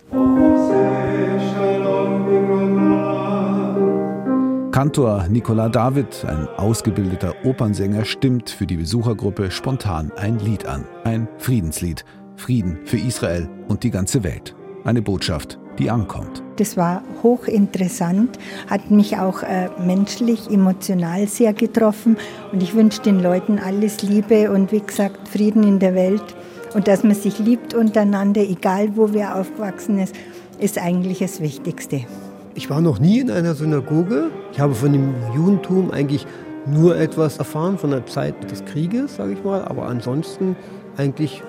Kantor 4.72 5.26
Nicola 5.28 5.70
David, 5.70 6.22
ein 6.26 6.46
ausgebildeter 6.48 7.34
Opernsänger, 7.46 8.04
stimmt 8.04 8.50
für 8.50 8.66
die 8.66 8.76
Besuchergruppe 8.76 9.50
spontan 9.50 10.12
ein 10.16 10.38
Lied 10.38 10.66
an. 10.66 10.86
Ein 11.04 11.28
Friedenslied. 11.38 12.04
Frieden 12.36 12.80
für 12.84 12.98
Israel 12.98 13.48
und 13.68 13.82
die 13.82 13.90
ganze 13.90 14.22
Welt. 14.22 14.54
Eine 14.84 15.00
Botschaft, 15.00 15.58
die 15.78 15.88
ankommt. 15.88 16.45
Das 16.56 16.76
war 16.76 17.02
hochinteressant, 17.22 18.38
hat 18.68 18.90
mich 18.90 19.18
auch 19.18 19.42
äh, 19.42 19.68
menschlich, 19.78 20.50
emotional 20.50 21.26
sehr 21.26 21.52
getroffen. 21.52 22.16
Und 22.52 22.62
ich 22.62 22.74
wünsche 22.74 23.02
den 23.02 23.22
Leuten 23.22 23.58
alles 23.58 24.02
Liebe 24.02 24.50
und 24.50 24.72
wie 24.72 24.80
gesagt 24.80 25.28
Frieden 25.28 25.62
in 25.62 25.78
der 25.78 25.94
Welt. 25.94 26.24
Und 26.74 26.88
dass 26.88 27.04
man 27.04 27.14
sich 27.14 27.38
liebt 27.38 27.74
untereinander, 27.74 28.40
egal 28.40 28.96
wo 28.96 29.12
wir 29.12 29.36
aufgewachsen 29.36 29.98
ist, 29.98 30.14
ist 30.58 30.78
eigentlich 30.78 31.18
das 31.18 31.40
Wichtigste. 31.40 32.02
Ich 32.54 32.70
war 32.70 32.80
noch 32.80 32.98
nie 32.98 33.20
in 33.20 33.30
einer 33.30 33.54
Synagoge. 33.54 34.30
Ich 34.52 34.60
habe 34.60 34.74
von 34.74 34.92
dem 34.92 35.14
Judentum 35.34 35.90
eigentlich 35.90 36.26
nur 36.66 36.96
etwas 36.96 37.36
erfahren 37.36 37.78
von 37.78 37.90
der 37.90 38.06
Zeit 38.06 38.50
des 38.50 38.64
Krieges, 38.64 39.16
sage 39.16 39.34
ich 39.34 39.44
mal, 39.44 39.64
aber 39.64 39.86
ansonsten 39.86 40.56
eigentlich 40.96 41.42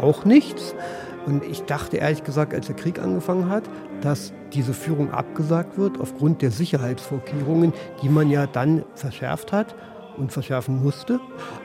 auch 0.00 0.24
nichts. 0.24 0.74
Und 1.26 1.44
ich 1.44 1.62
dachte 1.62 1.98
ehrlich 1.98 2.24
gesagt, 2.24 2.54
als 2.54 2.66
der 2.66 2.76
Krieg 2.76 2.98
angefangen 2.98 3.48
hat, 3.48 3.64
dass 4.00 4.32
diese 4.52 4.72
Führung 4.72 5.10
abgesagt 5.10 5.78
wird 5.78 6.00
aufgrund 6.00 6.42
der 6.42 6.50
Sicherheitsvorkehrungen, 6.50 7.72
die 8.02 8.08
man 8.08 8.30
ja 8.30 8.46
dann 8.46 8.84
verschärft 8.94 9.52
hat 9.52 9.74
und 10.16 10.32
verschärfen 10.32 10.82
musste. 10.82 11.20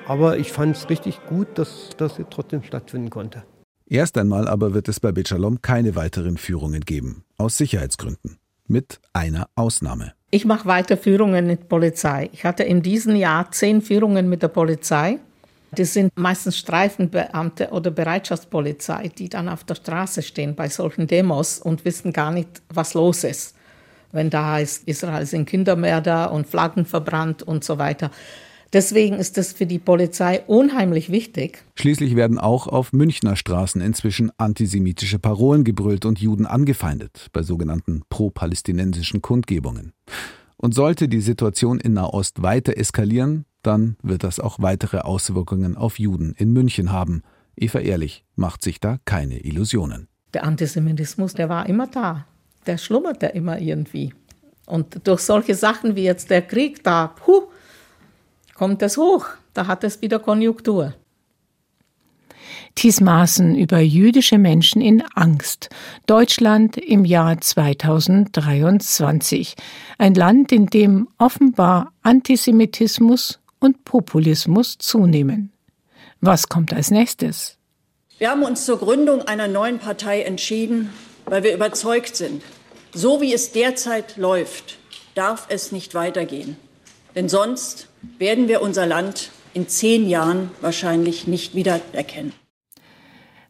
Aber 0.07 0.37
ich 0.37 0.51
fand 0.51 0.75
es 0.75 0.89
richtig 0.89 1.25
gut, 1.27 1.47
dass 1.55 1.89
das 1.97 2.19
trotzdem 2.29 2.63
stattfinden 2.63 3.09
konnte. 3.09 3.43
Erst 3.87 4.17
einmal 4.17 4.47
aber 4.47 4.73
wird 4.73 4.87
es 4.87 4.99
bei 4.99 5.11
Bechalom 5.11 5.61
keine 5.61 5.95
weiteren 5.95 6.37
Führungen 6.37 6.81
geben, 6.81 7.23
aus 7.37 7.57
Sicherheitsgründen. 7.57 8.39
Mit 8.67 8.99
einer 9.13 9.47
Ausnahme. 9.55 10.13
Ich 10.31 10.43
mache 10.43 10.65
weiter 10.65 10.97
Führungen 10.97 11.45
mit 11.45 11.69
Polizei. 11.69 12.29
Ich 12.33 12.45
hatte 12.45 12.63
in 12.63 12.81
diesem 12.81 13.15
Jahr 13.15 13.51
zehn 13.51 13.81
Führungen 13.81 14.27
mit 14.27 14.41
der 14.41 14.47
Polizei. 14.47 15.19
Das 15.75 15.93
sind 15.93 16.11
meistens 16.15 16.57
Streifenbeamte 16.57 17.69
oder 17.69 17.91
Bereitschaftspolizei, 17.91 19.09
die 19.09 19.29
dann 19.29 19.49
auf 19.49 19.63
der 19.63 19.75
Straße 19.75 20.21
stehen 20.21 20.55
bei 20.55 20.69
solchen 20.69 21.07
Demos 21.07 21.59
und 21.59 21.85
wissen 21.85 22.13
gar 22.13 22.31
nicht, 22.31 22.61
was 22.69 22.93
los 22.93 23.23
ist. 23.23 23.55
Wenn 24.11 24.29
da 24.29 24.53
heißt, 24.53 24.88
Israel 24.88 25.25
sind 25.25 25.45
Kindermörder 25.45 26.31
und 26.31 26.47
Flaggen 26.47 26.85
verbrannt 26.85 27.43
und 27.43 27.63
so 27.65 27.77
weiter. 27.77 28.11
Deswegen 28.71 29.15
ist 29.15 29.38
es 29.38 29.53
für 29.53 29.65
die 29.65 29.79
Polizei 29.79 30.41
unheimlich 30.47 31.09
wichtig. 31.09 31.63
Schließlich 31.75 32.15
werden 32.15 32.39
auch 32.39 32.67
auf 32.67 32.93
Münchner 32.93 33.35
Straßen 33.35 33.81
inzwischen 33.81 34.31
antisemitische 34.38 35.19
Parolen 35.19 35.63
gebrüllt 35.63 36.05
und 36.05 36.19
Juden 36.19 36.45
angefeindet 36.45 37.27
bei 37.31 37.41
sogenannten 37.41 38.03
pro-palästinensischen 38.09 39.21
Kundgebungen. 39.21 39.93
Und 40.57 40.73
sollte 40.73 41.07
die 41.07 41.21
Situation 41.21 41.79
in 41.79 41.93
Nahost 41.93 42.41
weiter 42.41 42.77
eskalieren, 42.77 43.45
dann 43.65 43.97
wird 44.01 44.23
das 44.23 44.39
auch 44.39 44.60
weitere 44.60 44.99
Auswirkungen 44.99 45.78
auf 45.78 45.99
Juden 45.99 46.34
in 46.38 46.54
München 46.54 46.91
haben. 46.91 47.23
Eva 47.56 47.80
Ehrlich 47.80 48.23
macht 48.36 48.63
sich 48.63 48.80
da 48.80 48.99
keine 49.06 49.39
Illusionen. 49.39 50.08
Der 50.34 50.43
Antisemitismus, 50.43 51.34
der 51.34 51.49
war 51.49 51.67
immer 51.67 51.88
da. 51.88 52.25
Der 52.67 52.78
schlummerte 52.78 53.28
immer 53.28 53.60
irgendwie. 53.60 54.13
Und 54.65 55.08
durch 55.08 55.21
solche 55.21 55.56
Sachen 55.56 55.95
wie 55.95 56.04
jetzt 56.04 56.30
der 56.30 56.41
Krieg, 56.41 56.84
da 56.84 57.08
puh, 57.08 57.43
kommt 58.54 58.82
es 58.82 58.97
hoch. 58.97 59.28
Da 59.54 59.67
hat 59.67 59.84
es 59.84 60.01
wieder 60.01 60.19
Konjunktur. 60.19 60.93
Thies 62.75 62.99
Maaßen 62.99 63.56
über 63.56 63.80
jüdische 63.80 64.38
Menschen 64.38 64.82
in 64.82 65.01
Angst. 65.13 65.69
Deutschland 66.08 66.75
im 66.75 67.06
Jahr 67.06 67.39
2023. 67.39 69.56
Ein 69.97 70.13
Land, 70.13 70.51
in 70.51 70.65
dem 70.65 71.08
offenbar 71.17 71.93
Antisemitismus 72.01 73.39
und 73.65 73.84
Populismus 73.84 74.78
zunehmen. 74.78 75.51
Was 76.21 76.47
kommt 76.47 76.71
als 76.71 76.91
nächstes? 76.91 77.58
Wir 78.17 78.30
haben 78.30 78.43
uns 78.43 78.65
zur 78.65 78.80
Gründung 78.80 79.23
einer 79.23 79.49
neuen 79.49 79.80
Partei 79.80 80.21
entschieden, 80.21 80.91
weil 81.25 81.43
wir 81.43 81.54
überzeugt 81.54 82.15
sind, 82.15 82.41
so 82.93 83.19
wie 83.19 83.34
es 83.34 83.51
derzeit 83.51 84.15
läuft, 84.15 84.78
darf 85.15 85.47
es 85.49 85.73
nicht 85.73 85.95
weitergehen. 85.95 86.56
Denn 87.15 87.28
sonst 87.28 87.88
werden 88.17 88.47
wir 88.47 88.62
unser 88.62 88.86
Land 88.86 89.32
in 89.54 89.67
zehn 89.67 90.08
Jahren 90.08 90.51
wahrscheinlich 90.62 91.28
nicht 91.28 91.56
wiedererkennen. 91.56 92.34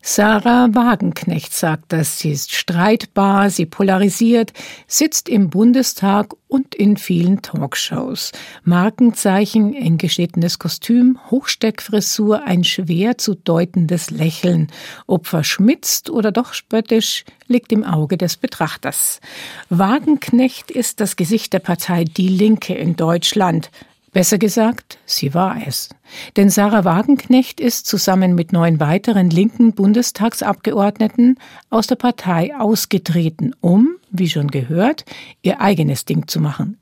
Sarah 0.07 0.69
Wagenknecht 0.71 1.51
sagt 1.51 1.85
das. 1.91 2.19
Sie 2.19 2.29
ist 2.29 2.53
streitbar, 2.53 3.49
sie 3.49 3.65
polarisiert, 3.65 4.53
sitzt 4.85 5.27
im 5.27 5.49
Bundestag 5.49 6.35
und 6.47 6.75
in 6.75 6.95
vielen 6.95 7.41
Talkshows. 7.41 8.31
Markenzeichen, 8.63 9.73
eng 9.73 9.97
geschnittenes 9.97 10.59
Kostüm, 10.59 11.17
Hochsteckfrisur, 11.31 12.43
ein 12.43 12.63
schwer 12.63 13.17
zu 13.17 13.33
deutendes 13.33 14.11
Lächeln. 14.11 14.67
Ob 15.07 15.25
verschmitzt 15.25 16.11
oder 16.11 16.31
doch 16.31 16.53
spöttisch, 16.53 17.25
liegt 17.47 17.71
im 17.71 17.83
Auge 17.83 18.15
des 18.15 18.37
Betrachters. 18.37 19.21
Wagenknecht 19.69 20.69
ist 20.69 20.99
das 20.99 21.15
Gesicht 21.15 21.51
der 21.51 21.59
Partei 21.59 22.03
Die 22.03 22.29
Linke 22.29 22.75
in 22.75 22.95
Deutschland. 22.95 23.71
Besser 24.15 24.38
gesagt, 24.38 24.97
sie 25.06 25.34
war 25.34 25.58
es. 25.67 25.89
Denn 26.38 26.49
Sarah 26.49 26.86
Wagenknecht 26.86 27.60
ist 27.60 27.86
zusammen 27.86 28.34
mit 28.34 28.54
neun 28.54 28.80
weiteren 28.80 29.30
linken 29.30 29.73
Bundestagsabgeordneten 29.73 31.38
aus 31.69 31.88
der 31.88 31.97
Partei 31.97 32.56
ausgetreten, 32.58 33.54
um, 33.60 33.97
wie 34.12 34.30
schon 34.30 34.47
gehört, 34.47 35.04
ihr 35.41 35.60
eigenes 35.60 36.06
Ding 36.06 36.30
zu 36.30 36.39
machen. 36.39 36.78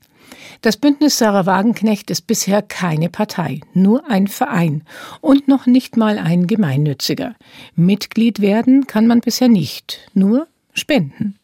Das 0.62 0.76
Bündnis 0.76 1.18
Sarah 1.18 1.44
Wagenknecht 1.44 2.08
ist 2.08 2.28
bisher 2.28 2.62
keine 2.62 3.08
Partei, 3.08 3.62
nur 3.72 4.08
ein 4.08 4.28
Verein 4.28 4.84
und 5.20 5.48
noch 5.48 5.66
nicht 5.66 5.96
mal 5.96 6.20
ein 6.20 6.46
gemeinnütziger. 6.46 7.34
Mitglied 7.74 8.42
werden 8.42 8.86
kann 8.86 9.08
man 9.08 9.18
bisher 9.18 9.48
nicht, 9.48 10.08
nur 10.14 10.46
spenden. 10.72 11.34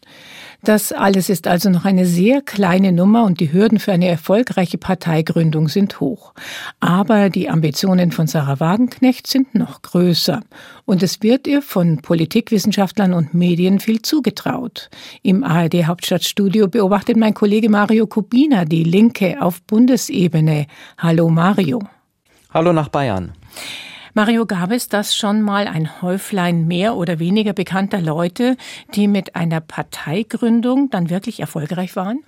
Das 0.62 0.92
alles 0.92 1.30
ist 1.30 1.46
also 1.46 1.70
noch 1.70 1.86
eine 1.86 2.04
sehr 2.04 2.42
kleine 2.42 2.92
Nummer 2.92 3.24
und 3.24 3.40
die 3.40 3.52
Hürden 3.52 3.78
für 3.78 3.92
eine 3.92 4.08
erfolgreiche 4.08 4.76
Parteigründung 4.76 5.68
sind 5.68 6.00
hoch. 6.00 6.34
Aber 6.80 7.30
die 7.30 7.48
Ambitionen 7.48 8.12
von 8.12 8.26
Sarah 8.26 8.60
Wagenknecht 8.60 9.26
sind 9.26 9.54
noch 9.54 9.80
größer. 9.80 10.42
Und 10.84 11.02
es 11.02 11.22
wird 11.22 11.46
ihr 11.46 11.62
von 11.62 12.02
Politikwissenschaftlern 12.02 13.14
und 13.14 13.32
Medien 13.32 13.80
viel 13.80 14.02
zugetraut. 14.02 14.90
Im 15.22 15.44
ARD 15.44 15.86
Hauptstadtstudio 15.86 16.68
beobachtet 16.68 17.16
mein 17.16 17.32
Kollege 17.32 17.70
Mario 17.70 18.06
Kubina 18.06 18.66
die 18.66 18.84
Linke 18.84 19.40
auf 19.40 19.62
Bundesebene. 19.62 20.66
Hallo 20.98 21.30
Mario. 21.30 21.80
Hallo 22.52 22.72
nach 22.72 22.88
Bayern. 22.88 23.32
Mario, 24.12 24.44
gab 24.44 24.72
es 24.72 24.88
das 24.88 25.14
schon 25.14 25.40
mal 25.40 25.68
ein 25.68 26.02
Häuflein 26.02 26.66
mehr 26.66 26.96
oder 26.96 27.20
weniger 27.20 27.52
bekannter 27.52 28.00
Leute, 28.00 28.56
die 28.94 29.06
mit 29.06 29.36
einer 29.36 29.60
Parteigründung 29.60 30.90
dann 30.90 31.10
wirklich 31.10 31.38
erfolgreich 31.38 31.94
waren? 31.94 32.24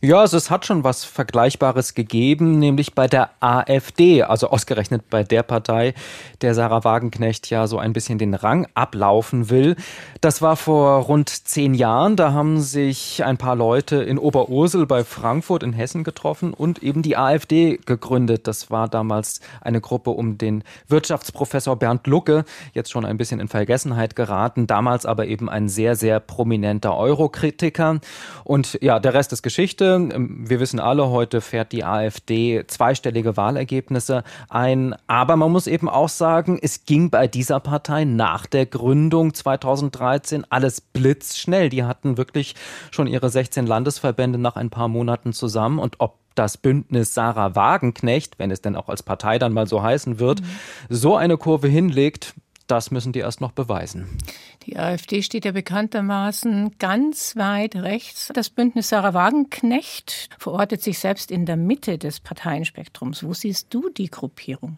Ja, 0.00 0.20
also 0.20 0.36
es 0.36 0.48
hat 0.48 0.64
schon 0.64 0.84
was 0.84 1.04
Vergleichbares 1.04 1.94
gegeben, 1.94 2.60
nämlich 2.60 2.94
bei 2.94 3.08
der 3.08 3.30
AfD, 3.40 4.22
also 4.22 4.48
ausgerechnet 4.48 5.10
bei 5.10 5.24
der 5.24 5.42
Partei, 5.42 5.92
der 6.40 6.54
Sarah 6.54 6.84
Wagenknecht 6.84 7.50
ja 7.50 7.66
so 7.66 7.78
ein 7.78 7.92
bisschen 7.92 8.16
den 8.16 8.34
Rang 8.34 8.68
ablaufen 8.74 9.50
will. 9.50 9.74
Das 10.20 10.40
war 10.40 10.54
vor 10.54 11.02
rund 11.02 11.28
zehn 11.28 11.74
Jahren. 11.74 12.14
Da 12.14 12.32
haben 12.32 12.60
sich 12.60 13.24
ein 13.24 13.38
paar 13.38 13.56
Leute 13.56 13.96
in 13.96 14.18
Oberursel 14.18 14.86
bei 14.86 15.02
Frankfurt 15.02 15.64
in 15.64 15.72
Hessen 15.72 16.04
getroffen 16.04 16.54
und 16.54 16.80
eben 16.80 17.02
die 17.02 17.16
AfD 17.16 17.80
gegründet. 17.84 18.46
Das 18.46 18.70
war 18.70 18.88
damals 18.88 19.40
eine 19.60 19.80
Gruppe 19.80 20.10
um 20.10 20.38
den 20.38 20.62
Wirtschaftsprofessor 20.86 21.74
Bernd 21.74 22.06
Lucke, 22.06 22.44
jetzt 22.72 22.92
schon 22.92 23.04
ein 23.04 23.16
bisschen 23.16 23.40
in 23.40 23.48
Vergessenheit 23.48 24.14
geraten, 24.14 24.68
damals 24.68 25.06
aber 25.06 25.26
eben 25.26 25.48
ein 25.48 25.68
sehr, 25.68 25.96
sehr 25.96 26.20
prominenter 26.20 26.96
Eurokritiker. 26.96 27.98
Und 28.44 28.78
ja, 28.80 29.00
der 29.00 29.14
Rest 29.14 29.32
ist 29.32 29.42
Geschichte. 29.42 29.87
Ähm, 29.96 30.48
wir 30.48 30.60
wissen 30.60 30.80
alle, 30.80 31.08
heute 31.10 31.40
fährt 31.40 31.72
die 31.72 31.84
AfD 31.84 32.64
zweistellige 32.66 33.36
Wahlergebnisse 33.36 34.24
ein. 34.48 34.94
Aber 35.06 35.36
man 35.36 35.52
muss 35.52 35.66
eben 35.66 35.88
auch 35.88 36.08
sagen, 36.08 36.58
es 36.60 36.84
ging 36.84 37.10
bei 37.10 37.26
dieser 37.26 37.60
Partei 37.60 38.04
nach 38.04 38.46
der 38.46 38.66
Gründung 38.66 39.34
2013 39.34 40.44
alles 40.50 40.80
blitzschnell. 40.80 41.68
Die 41.68 41.84
hatten 41.84 42.16
wirklich 42.16 42.54
schon 42.90 43.06
ihre 43.06 43.30
16 43.30 43.66
Landesverbände 43.66 44.38
nach 44.38 44.56
ein 44.56 44.70
paar 44.70 44.88
Monaten 44.88 45.32
zusammen. 45.32 45.78
Und 45.78 45.96
ob 45.98 46.18
das 46.34 46.56
Bündnis 46.56 47.14
Sarah 47.14 47.54
Wagenknecht, 47.56 48.38
wenn 48.38 48.50
es 48.50 48.62
denn 48.62 48.76
auch 48.76 48.88
als 48.88 49.02
Partei 49.02 49.38
dann 49.38 49.52
mal 49.52 49.66
so 49.66 49.82
heißen 49.82 50.18
wird, 50.20 50.40
mhm. 50.40 50.46
so 50.88 51.16
eine 51.16 51.36
Kurve 51.36 51.68
hinlegt, 51.68 52.34
das 52.68 52.90
müssen 52.90 53.12
die 53.12 53.20
erst 53.20 53.40
noch 53.40 53.52
beweisen. 53.52 54.06
Die 54.68 54.76
AfD 54.76 55.22
steht 55.22 55.46
ja 55.46 55.52
bekanntermaßen 55.52 56.76
ganz 56.78 57.36
weit 57.36 57.74
rechts. 57.74 58.30
Das 58.34 58.50
Bündnis 58.50 58.90
Sarah 58.90 59.14
Wagenknecht 59.14 60.28
verortet 60.38 60.82
sich 60.82 60.98
selbst 60.98 61.30
in 61.30 61.46
der 61.46 61.56
Mitte 61.56 61.96
des 61.96 62.20
Parteienspektrums. 62.20 63.24
Wo 63.24 63.32
siehst 63.32 63.72
du 63.72 63.88
die 63.88 64.10
Gruppierung? 64.10 64.76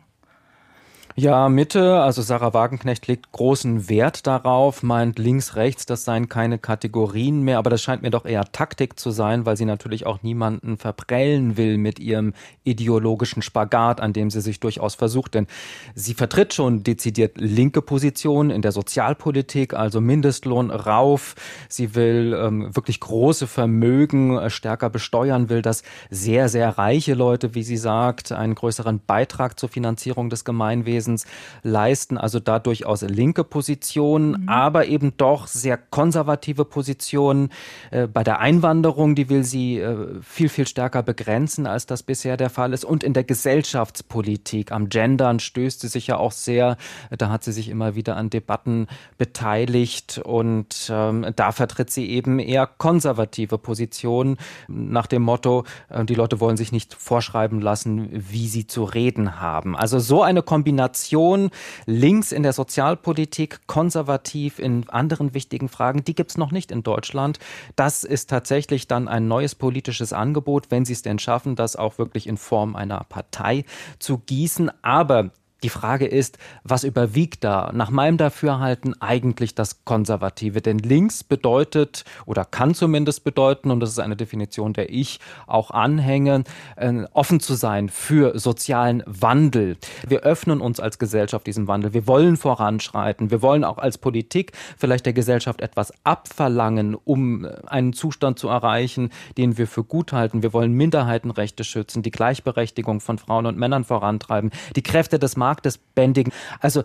Ja, 1.21 1.51
Mitte, 1.51 2.01
also 2.01 2.23
Sarah 2.23 2.55
Wagenknecht 2.55 3.07
legt 3.07 3.31
großen 3.31 3.91
Wert 3.91 4.27
darauf, 4.27 4.83
meint 4.83 5.19
links, 5.19 5.55
rechts, 5.55 5.85
das 5.85 6.07
seien 6.07 6.31
keine 6.31 6.59
Kategorien 6.59 7.43
mehr, 7.43 7.59
aber 7.59 7.69
das 7.69 7.83
scheint 7.83 8.01
mir 8.01 8.09
doch 8.09 8.25
eher 8.25 8.51
Taktik 8.53 8.99
zu 8.99 9.11
sein, 9.11 9.45
weil 9.45 9.59
sie 9.59 9.67
natürlich 9.67 10.07
auch 10.07 10.23
niemanden 10.23 10.79
verprellen 10.79 11.59
will 11.59 11.77
mit 11.77 11.99
ihrem 11.99 12.33
ideologischen 12.65 13.43
Spagat, 13.43 14.01
an 14.01 14.15
dem 14.15 14.31
sie 14.31 14.41
sich 14.41 14.61
durchaus 14.61 14.95
versucht. 14.95 15.35
Denn 15.35 15.47
sie 15.95 16.15
vertritt 16.15 16.55
schon 16.55 16.85
dezidiert 16.85 17.37
linke 17.37 17.83
Positionen 17.83 18.49
in 18.49 18.63
der 18.63 18.73
Sozialpolitik, 18.73 19.75
also 19.75 20.01
Mindestlohn 20.01 20.71
rauf. 20.71 21.35
Sie 21.69 21.95
will 21.95 22.35
ähm, 22.35 22.75
wirklich 22.75 22.99
große 22.99 23.47
Vermögen 23.47 24.39
äh, 24.39 24.49
stärker 24.49 24.89
besteuern, 24.89 25.51
will, 25.51 25.61
dass 25.61 25.83
sehr, 26.09 26.49
sehr 26.49 26.79
reiche 26.79 27.13
Leute, 27.13 27.55
wie 27.55 27.63
sie 27.63 27.77
sagt, 27.77 28.33
einen 28.33 28.55
größeren 28.55 29.03
Beitrag 29.07 29.61
zur 29.61 29.69
Finanzierung 29.69 30.31
des 30.31 30.47
Gemeinwesens 30.47 31.10
Staatswesens 31.11 31.27
leisten, 31.63 32.19
also 32.19 32.41
da 32.41 32.59
durchaus 32.59 33.03
linke 33.03 33.45
Positionen, 33.45 34.43
mhm. 34.43 34.49
aber 34.49 34.87
eben 34.87 35.17
doch 35.17 35.47
sehr 35.47 35.77
konservative 35.77 36.65
Positionen. 36.65 37.51
Äh, 37.91 38.07
bei 38.07 38.25
der 38.25 38.41
Einwanderung, 38.41 39.15
die 39.15 39.29
will 39.29 39.45
sie 39.45 39.79
äh, 39.79 40.21
viel, 40.23 40.49
viel 40.49 40.67
stärker 40.67 41.03
begrenzen, 41.03 41.67
als 41.67 41.87
das 41.87 42.03
bisher 42.03 42.37
der 42.37 42.51
Fall 42.51 42.73
ist. 42.73 42.85
Und 42.85 43.05
in 43.05 43.13
der 43.13 43.25
Gesellschaftspolitik, 43.25 44.73
am 44.73 44.89
Gendern 44.89 45.41
stößt 45.41 45.81
sie 45.81 45.89
sich 45.89 46.07
ja 46.07 46.17
auch 46.17 46.33
sehr. 46.33 46.77
Da 47.17 47.31
hat 47.31 47.45
sie 47.45 47.53
sich 47.53 47.69
immer 47.69 47.95
wieder 47.95 48.17
an 48.17 48.31
Debatten 48.31 48.87
beteiligt 49.19 50.21
und 50.25 50.91
ähm, 50.91 51.27
da 51.37 51.53
vertritt 51.53 51.91
sie 51.91 52.11
eben 52.11 52.39
eher 52.39 52.67
konservative 52.67 53.59
Positionen 53.59 54.37
nach 54.69 55.07
dem 55.07 55.23
Motto, 55.23 55.65
äh, 55.89 56.05
die 56.05 56.15
Leute 56.15 56.41
wollen 56.41 56.57
sich 56.57 56.73
nicht 56.73 56.95
vorschreiben 56.95 57.61
lassen, 57.61 58.09
wie 58.13 58.49
sie 58.49 58.67
zu 58.67 58.85
reden 58.85 59.41
haben. 59.41 59.77
Also 59.77 59.99
so 59.99 60.23
eine 60.23 60.43
Kombination 60.43 60.90
Kombination 60.91 61.51
links 61.87 62.33
in 62.33 62.43
der 62.43 62.53
Sozialpolitik, 62.53 63.61
konservativ 63.67 64.59
in 64.59 64.89
anderen 64.89 65.35
wichtigen 65.35 65.69
Fragen, 65.69 66.05
die 66.05 66.15
gibt 66.15 66.33
es 66.33 66.39
noch 66.39 66.51
nicht 66.51 66.73
in 66.73 66.83
Deutschland. 66.83 67.39
Das 67.77 68.03
ist 68.03 68.29
tatsächlich 68.29 68.89
dann 68.89 69.07
ein 69.07 69.29
neues 69.29 69.55
politisches 69.55 70.13
Angebot, 70.13 70.71
wenn 70.71 70.85
sie 70.85 70.93
es 70.93 71.03
denn 71.03 71.19
schaffen, 71.19 71.55
das 71.55 71.77
auch 71.77 71.99
wirklich 71.99 72.27
in 72.27 72.37
Form 72.37 72.75
einer 72.75 73.05
Partei 73.09 73.65
zu 73.99 74.19
gießen. 74.19 74.71
Aber 74.83 75.31
die 75.63 75.69
Frage 75.69 76.07
ist, 76.07 76.39
was 76.65 76.85
überwiegt 76.85 77.45
da? 77.45 77.71
Nach 77.75 77.91
meinem 77.91 78.17
Dafürhalten 78.17 79.01
eigentlich 79.01 79.55
das 79.55 79.85
Konservative. 79.85 80.61
Denn 80.61 80.79
links 80.79 81.25
bedeutet 81.25 82.05
oder 82.27 82.45
kann 82.45 82.75
zumindest 82.75 83.25
bedeuten, 83.25 83.71
und 83.71 83.81
das 83.81 83.91
ist 83.91 83.99
eine 83.99 84.17
Definition, 84.17 84.73
der 84.73 84.91
ich 84.91 85.21
auch 85.47 85.71
anhänge, 85.71 86.45
äh, 86.77 87.05
offen 87.13 87.41
zu 87.41 87.55
sein 87.55 87.89
für 87.89 88.39
sozialen 88.39 89.03
Wandel. 89.07 89.77
Wir 90.07 90.21
öffnen 90.21 90.61
uns 90.61 90.81
als 90.81 90.99
Gesellschaft 90.99 91.47
diesem 91.47 91.69
Wandel. 91.69 91.93
Wir 91.93 92.07
wollen 92.07 92.37
voranschreiten. 92.37 93.31
Wir 93.31 93.43
wollen 93.43 93.65
auch 93.65 93.79
als 93.79 93.99
Politik 93.99 94.53
vielleicht 94.77 95.07
der 95.07 95.13
Gesellschaft 95.13 95.61
etwas 95.61 95.93
abverlangen, 96.05 96.95
um 96.95 97.45
äh, 97.45 97.53
einen 97.67 97.93
Zustand 97.93 98.39
zu 98.39 98.49
erreichen, 98.49 99.11
den 99.37 99.59
wir 99.59 99.67
für 99.67 99.85
gut 99.85 100.13
halten. 100.13 100.43
Wir 100.43 100.53
wollen 100.53 100.73
Minderheitenrechte 100.73 101.65
schützen, 101.65 102.03
die 102.03 102.11
Gleichberechtigung 102.11 103.01
von 103.01 103.19
Frauen 103.19 103.47
und 103.47 103.59
Männern 103.59 103.85
vorantreiben, 103.85 104.51
die 104.77 104.83
Kräfte 104.83 105.19
des 105.19 105.37
Marktes 105.51 105.79
bändigen. 105.79 106.33
Also 106.61 106.85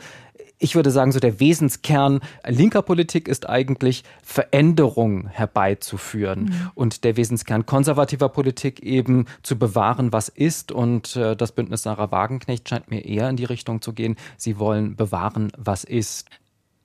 ich 0.58 0.76
würde 0.76 0.90
sagen, 0.90 1.12
so 1.12 1.20
der 1.20 1.40
Wesenskern 1.40 2.20
linker 2.48 2.82
Politik 2.82 3.28
ist 3.28 3.48
eigentlich 3.48 4.04
Veränderung 4.24 5.28
herbeizuführen 5.28 6.46
mhm. 6.46 6.72
und 6.74 7.04
der 7.04 7.16
Wesenskern 7.16 7.68
konservativer 7.68 8.30
Politik 8.30 8.82
eben 8.82 9.26
zu 9.44 9.60
bewahren, 9.60 10.14
was 10.14 10.30
ist. 10.30 10.72
Und 10.72 11.16
äh, 11.16 11.36
das 11.36 11.52
Bündnis 11.52 11.84
Sarah 11.84 12.12
Wagenknecht 12.12 12.68
scheint 12.68 12.90
mir 12.90 13.06
eher 13.06 13.30
in 13.30 13.36
die 13.36 13.46
Richtung 13.46 13.82
zu 13.82 13.94
gehen, 13.94 14.16
sie 14.38 14.58
wollen 14.58 14.96
bewahren, 14.96 15.52
was 15.58 15.84
ist. 15.84 16.28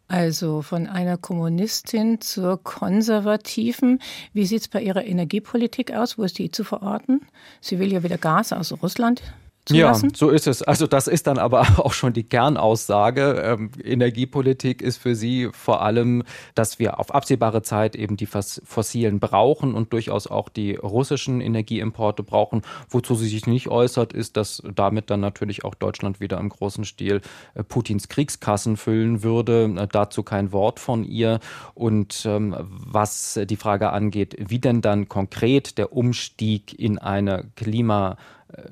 Also 0.08 0.60
von 0.60 0.88
einer 0.88 1.16
Kommunistin 1.16 2.20
zur 2.20 2.62
Konservativen. 2.62 4.00
Wie 4.32 4.44
sieht 4.44 4.62
es 4.62 4.68
bei 4.68 4.82
ihrer 4.82 5.04
Energiepolitik 5.06 5.92
aus? 5.92 6.18
Wo 6.18 6.24
ist 6.24 6.38
die 6.38 6.50
zu 6.50 6.64
verorten? 6.64 7.20
Sie 7.60 7.78
will 7.78 7.92
ja 7.92 8.02
wieder 8.02 8.18
Gas 8.18 8.52
aus 8.52 8.74
Russland 8.82 9.22
zulassen? 9.64 10.10
Ja, 10.10 10.16
so 10.16 10.30
ist 10.30 10.46
es. 10.46 10.62
Also 10.62 10.86
das 10.86 11.06
ist 11.06 11.26
dann 11.26 11.38
aber 11.38 11.60
auch 11.78 11.92
schon 11.92 12.12
die 12.12 12.24
Kernaussage. 12.24 13.42
Ähm, 13.44 13.70
Energiepolitik 13.82 14.82
ist 14.82 14.98
für 14.98 15.14
sie 15.14 15.48
vor 15.52 15.82
allem, 15.82 16.22
dass 16.54 16.78
wir 16.78 16.98
auf 16.98 17.14
absehbare 17.14 17.62
Zeit 17.62 17.96
eben 17.96 18.16
die 18.16 18.26
fossilen 18.26 19.20
brauchen 19.20 19.74
und 19.74 19.92
durchaus 19.92 20.26
auch 20.26 20.48
die 20.48 20.74
russischen 20.74 21.40
Energieimporte 21.40 22.22
brauchen. 22.22 22.62
Wozu 22.88 23.14
sie 23.14 23.28
sich 23.28 23.46
nicht 23.46 23.68
äußert, 23.68 24.12
ist, 24.12 24.36
dass 24.36 24.62
damit 24.74 25.10
dann 25.10 25.20
natürlich 25.20 25.64
auch 25.64 25.74
Deutschland 25.74 26.20
wieder 26.20 26.38
im 26.38 26.48
großen 26.48 26.84
Stil 26.84 27.20
äh, 27.54 27.62
Putins 27.62 28.08
Kriegskassen 28.08 28.76
füllen 28.76 29.22
würde. 29.22 29.74
Äh, 29.76 29.88
dazu 29.90 30.22
kein 30.22 30.52
Wort 30.52 30.80
von 30.80 31.04
ihr. 31.04 31.40
Und 31.74 32.24
ähm, 32.26 32.56
was 32.60 33.38
die 33.44 33.56
Frage 33.56 33.90
angeht, 33.90 34.36
wie 34.38 34.58
denn 34.58 34.80
dann 34.80 35.08
konkret 35.08 35.78
der 35.78 35.92
Umstieg 35.92 36.78
in 36.78 36.98
eine 36.98 37.50
Klima 37.56 38.16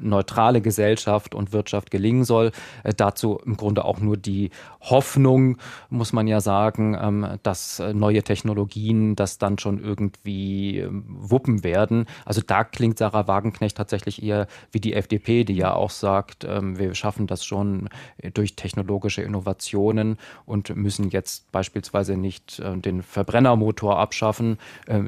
neutrale 0.01 0.61
Gesellschaft 0.61 1.35
und 1.35 1.53
Wirtschaft 1.53 1.91
gelingen 1.91 2.25
soll. 2.25 2.53
Äh, 2.85 2.95
dazu 2.95 3.38
im 3.45 3.57
Grunde 3.57 3.85
auch 3.85 4.01
nur 4.01 4.17
die 4.17 4.51
Hoffnung, 4.81 5.59
muss 5.91 6.12
man 6.12 6.27
ja 6.27 6.41
sagen, 6.41 6.97
ähm, 7.01 7.38
dass 7.43 7.81
äh, 7.81 7.93
neue 7.95 8.23
Technologien 8.23 9.17
das 9.17 9.38
dann 9.38 9.59
schon 9.59 9.83
irgendwie 9.83 10.79
ähm, 10.79 11.05
wuppen 11.09 11.64
werden. 11.64 12.07
Also 12.25 12.41
da 12.47 12.64
klingt 12.64 12.99
Sarah 12.99 13.29
Wagenknecht 13.29 13.77
tatsächlich 13.77 14.23
eher 14.23 14.47
wie 14.73 14.81
die 14.81 14.95
FDP, 14.95 15.45
die 15.45 15.57
ja 15.57 15.75
auch 15.75 15.91
sagt, 15.91 16.45
ähm, 16.45 16.79
wir 16.79 16.95
schaffen 16.95 17.27
das 17.27 17.45
schon 17.45 17.88
durch 18.35 18.57
technologische 18.57 19.23
Innovationen 19.23 20.19
und 20.47 20.75
müssen 20.75 21.11
jetzt 21.11 21.51
beispielsweise 21.53 22.17
nicht 22.17 22.59
äh, 22.61 22.77
den 22.77 23.03
Verbrennermotor 23.03 23.99
abschaffen, 23.99 24.59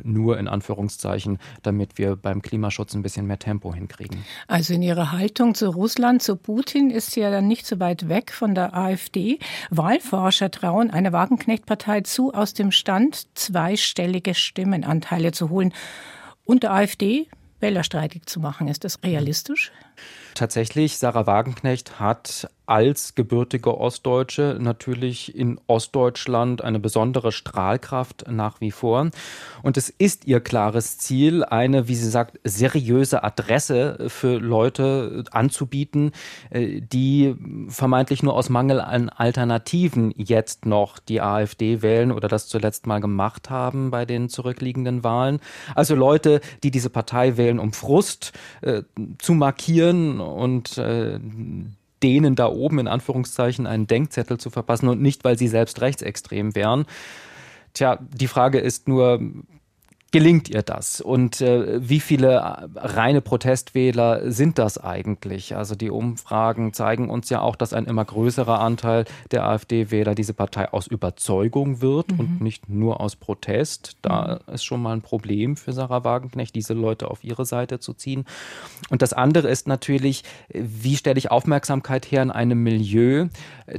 nur 0.02 0.38
in 0.38 0.48
Anführungszeichen, 0.48 1.38
damit 1.62 1.98
wir 1.98 2.16
beim 2.16 2.42
Klimaschutz 2.42 2.94
ein 2.94 3.02
bisschen 3.02 3.26
mehr 3.26 3.38
Tempo 3.38 3.74
hinkriegen. 3.74 4.24
Also 4.46 4.59
in 4.68 4.82
ihrer 4.82 5.12
Haltung 5.12 5.54
zu 5.54 5.70
Russland, 5.70 6.22
zu 6.22 6.36
Putin 6.36 6.90
ist 6.90 7.12
sie 7.12 7.20
ja 7.20 7.30
dann 7.30 7.48
nicht 7.48 7.66
so 7.66 7.80
weit 7.80 8.10
weg 8.10 8.32
von 8.32 8.54
der 8.54 8.76
AfD. 8.76 9.38
Wahlforscher 9.70 10.50
trauen 10.50 10.90
einer 10.90 11.12
Wagenknecht-Partei 11.12 12.02
zu, 12.02 12.34
aus 12.34 12.52
dem 12.52 12.72
Stand 12.72 13.28
zweistellige 13.38 14.34
Stimmenanteile 14.34 15.32
zu 15.32 15.48
holen 15.48 15.72
und 16.44 16.64
der 16.64 16.72
AfD 16.72 17.28
wählerstreitig 17.60 18.26
zu 18.26 18.40
machen. 18.40 18.68
Ist 18.68 18.84
das 18.84 19.02
realistisch? 19.02 19.72
Tatsächlich, 20.34 20.98
Sarah 20.98 21.26
Wagenknecht 21.26 22.00
hat 22.00 22.48
als 22.70 23.16
gebürtige 23.16 23.76
Ostdeutsche 23.76 24.56
natürlich 24.60 25.34
in 25.34 25.60
Ostdeutschland 25.66 26.62
eine 26.62 26.78
besondere 26.78 27.32
Strahlkraft 27.32 28.26
nach 28.30 28.60
wie 28.60 28.70
vor. 28.70 29.10
Und 29.64 29.76
es 29.76 29.90
ist 29.90 30.28
ihr 30.28 30.38
klares 30.38 30.96
Ziel, 30.96 31.42
eine, 31.42 31.88
wie 31.88 31.96
sie 31.96 32.08
sagt, 32.08 32.38
seriöse 32.44 33.24
Adresse 33.24 34.06
für 34.06 34.38
Leute 34.38 35.24
anzubieten, 35.32 36.12
äh, 36.50 36.80
die 36.80 37.34
vermeintlich 37.66 38.22
nur 38.22 38.34
aus 38.34 38.50
Mangel 38.50 38.80
an 38.80 39.08
Alternativen 39.08 40.14
jetzt 40.16 40.64
noch 40.64 41.00
die 41.00 41.20
AfD 41.20 41.82
wählen 41.82 42.12
oder 42.12 42.28
das 42.28 42.46
zuletzt 42.46 42.86
mal 42.86 43.00
gemacht 43.00 43.50
haben 43.50 43.90
bei 43.90 44.04
den 44.06 44.28
zurückliegenden 44.28 45.02
Wahlen. 45.02 45.40
Also 45.74 45.96
Leute, 45.96 46.40
die 46.62 46.70
diese 46.70 46.90
Partei 46.90 47.36
wählen, 47.36 47.58
um 47.58 47.72
Frust 47.72 48.32
äh, 48.60 48.82
zu 49.18 49.34
markieren 49.34 50.19
und 50.20 50.78
äh, 50.78 51.18
denen 52.02 52.34
da 52.34 52.48
oben 52.48 52.78
in 52.78 52.88
Anführungszeichen 52.88 53.66
einen 53.66 53.86
Denkzettel 53.86 54.38
zu 54.38 54.50
verpassen 54.50 54.88
und 54.88 55.02
nicht, 55.02 55.24
weil 55.24 55.36
sie 55.36 55.48
selbst 55.48 55.80
rechtsextrem 55.80 56.54
wären. 56.54 56.86
Tja, 57.74 57.98
die 58.00 58.28
Frage 58.28 58.58
ist 58.58 58.88
nur, 58.88 59.20
gelingt 60.10 60.48
ihr 60.48 60.62
das? 60.62 61.00
Und 61.00 61.40
äh, 61.40 61.88
wie 61.88 62.00
viele 62.00 62.34
äh, 62.34 62.66
reine 62.76 63.20
Protestwähler 63.20 64.30
sind 64.30 64.58
das 64.58 64.78
eigentlich? 64.78 65.56
Also 65.56 65.74
die 65.74 65.90
Umfragen 65.90 66.72
zeigen 66.72 67.08
uns 67.10 67.30
ja 67.30 67.40
auch, 67.40 67.56
dass 67.56 67.72
ein 67.72 67.86
immer 67.86 68.04
größerer 68.04 68.60
Anteil 68.60 69.04
der 69.30 69.46
AfD-Wähler 69.46 70.14
diese 70.14 70.34
Partei 70.34 70.72
aus 70.72 70.86
Überzeugung 70.86 71.80
wird 71.80 72.12
mhm. 72.12 72.20
und 72.20 72.40
nicht 72.40 72.68
nur 72.68 73.00
aus 73.00 73.16
Protest. 73.16 73.96
Da 74.02 74.40
mhm. 74.46 74.54
ist 74.54 74.64
schon 74.64 74.82
mal 74.82 74.92
ein 74.92 75.02
Problem 75.02 75.56
für 75.56 75.72
Sarah 75.72 76.04
Wagenknecht, 76.04 76.54
diese 76.54 76.74
Leute 76.74 77.10
auf 77.10 77.22
ihre 77.22 77.44
Seite 77.44 77.78
zu 77.78 77.94
ziehen. 77.94 78.24
Und 78.88 79.02
das 79.02 79.12
andere 79.12 79.48
ist 79.48 79.68
natürlich, 79.68 80.24
wie 80.48 80.96
stelle 80.96 81.18
ich 81.18 81.30
Aufmerksamkeit 81.30 82.10
her 82.10 82.22
in 82.22 82.30
einem 82.30 82.62
Milieu, 82.62 83.28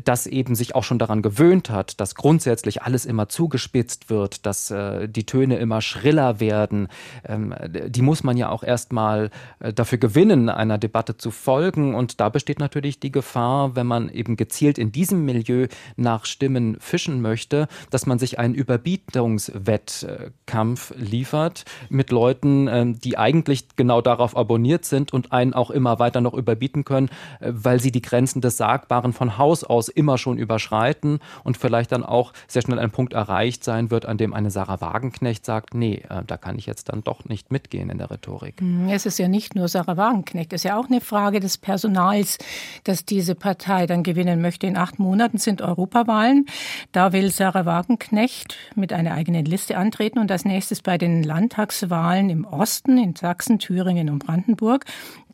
das 0.05 0.27
eben 0.27 0.55
sich 0.55 0.75
auch 0.75 0.83
schon 0.83 0.99
daran 0.99 1.21
gewöhnt 1.21 1.69
hat, 1.69 1.99
dass 1.99 2.15
grundsätzlich 2.15 2.83
alles 2.83 3.05
immer 3.05 3.27
zugespitzt 3.27 4.09
wird, 4.09 4.45
dass 4.45 4.71
äh, 4.71 5.09
die 5.09 5.25
Töne 5.25 5.57
immer 5.57 5.81
schriller 5.81 6.20
schneller 6.21 6.39
werden, 6.39 6.87
ähm, 7.27 7.53
die 7.87 8.01
muss 8.01 8.23
man 8.23 8.37
ja 8.37 8.49
auch 8.49 8.63
erstmal 8.63 9.29
äh, 9.59 9.73
dafür 9.73 9.97
gewinnen, 9.97 10.47
einer 10.49 10.77
Debatte 10.77 11.17
zu 11.17 11.31
folgen. 11.31 11.95
Und 11.95 12.19
da 12.19 12.29
besteht 12.29 12.59
natürlich 12.59 12.99
die 12.99 13.11
Gefahr, 13.11 13.75
wenn 13.75 13.87
man 13.87 14.09
eben 14.09 14.37
gezielt 14.37 14.77
in 14.77 14.91
diesem 14.91 15.25
Milieu 15.25 15.67
nach 15.95 16.25
Stimmen 16.25 16.77
fischen 16.79 17.21
möchte, 17.21 17.67
dass 17.89 18.05
man 18.05 18.19
sich 18.19 18.37
einen 18.39 18.53
Überbietungswettkampf 18.53 20.93
liefert 20.97 21.65
mit 21.89 22.11
Leuten, 22.11 22.67
ähm, 22.67 22.99
die 22.99 23.17
eigentlich 23.17 23.69
genau 23.75 24.01
darauf 24.01 24.37
abonniert 24.37 24.85
sind 24.85 25.13
und 25.13 25.31
einen 25.31 25.53
auch 25.53 25.71
immer 25.71 25.99
weiter 25.99 26.21
noch 26.21 26.33
überbieten 26.33 26.85
können, 26.85 27.09
äh, 27.39 27.51
weil 27.51 27.79
sie 27.79 27.91
die 27.91 28.01
Grenzen 28.01 28.41
des 28.41 28.57
Sagbaren 28.57 29.13
von 29.13 29.37
Haus 29.37 29.63
aus 29.63 29.87
immer 29.89 30.17
schon 30.17 30.37
überschreiten 30.37 31.19
und 31.43 31.57
vielleicht 31.57 31.91
dann 31.91 32.03
auch 32.03 32.33
sehr 32.47 32.61
schnell 32.61 32.79
ein 32.79 32.91
Punkt 32.91 33.13
erreicht 33.13 33.63
sein 33.63 33.91
wird, 33.91 34.05
an 34.05 34.17
dem 34.17 34.33
eine 34.33 34.51
Sarah 34.51 34.81
Wagenknecht 34.81 35.45
sagt, 35.45 35.73
nee, 35.73 36.03
äh, 36.11 36.23
da 36.25 36.37
kann 36.37 36.57
ich 36.57 36.65
jetzt 36.65 36.89
dann 36.89 37.03
doch 37.03 37.25
nicht 37.25 37.51
mitgehen 37.51 37.89
in 37.89 37.97
der 37.97 38.11
Rhetorik. 38.11 38.59
Hm, 38.59 38.89
es 38.89 39.05
ist 39.05 39.17
ja 39.17 39.27
nicht 39.27 39.55
nur 39.55 39.67
Sarah 39.67 39.97
Wagenknecht, 39.97 40.53
es 40.53 40.61
ist 40.61 40.69
ja 40.69 40.77
auch 40.77 40.87
eine 40.87 41.01
Frage 41.01 41.39
des 41.39 41.57
Personals, 41.57 42.37
dass 42.83 43.05
diese 43.05 43.35
Partei 43.35 43.85
dann 43.87 44.03
gewinnen 44.03 44.41
möchte. 44.41 44.67
In 44.67 44.77
acht 44.77 44.99
Monaten 44.99 45.37
sind 45.37 45.61
Europawahlen. 45.61 46.45
Da 46.91 47.13
will 47.13 47.31
Sarah 47.31 47.65
Wagenknecht 47.65 48.57
mit 48.75 48.93
einer 48.93 49.13
eigenen 49.13 49.45
Liste 49.45 49.77
antreten 49.77 50.19
und 50.19 50.31
als 50.31 50.45
nächstes 50.45 50.81
bei 50.81 50.97
den 50.97 51.23
Landtagswahlen 51.23 52.29
im 52.29 52.45
Osten, 52.45 52.97
in 52.97 53.15
Sachsen, 53.15 53.59
Thüringen 53.59 54.09
und 54.09 54.25
Brandenburg. 54.25 54.85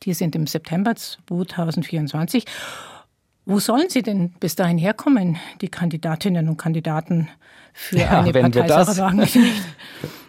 Die 0.04 0.14
sind 0.14 0.36
im 0.36 0.48
September 0.48 0.96
2024. 0.96 2.46
Wo 3.50 3.60
sollen 3.60 3.90
sie 3.90 4.02
denn 4.02 4.32
bis 4.42 4.56
dahin 4.56 4.78
herkommen, 4.78 5.38
die 5.62 5.70
Kandidatinnen 5.70 6.50
und 6.50 6.58
Kandidaten 6.58 7.30
für 7.80 8.00
ja, 8.00 8.22
eine 8.22 8.34
wenn 8.34 8.52
Partei 8.52 8.62
wir 8.62 8.68
das, 8.68 8.96
Sarah 8.96 9.12
Wagenknecht? 9.12 9.38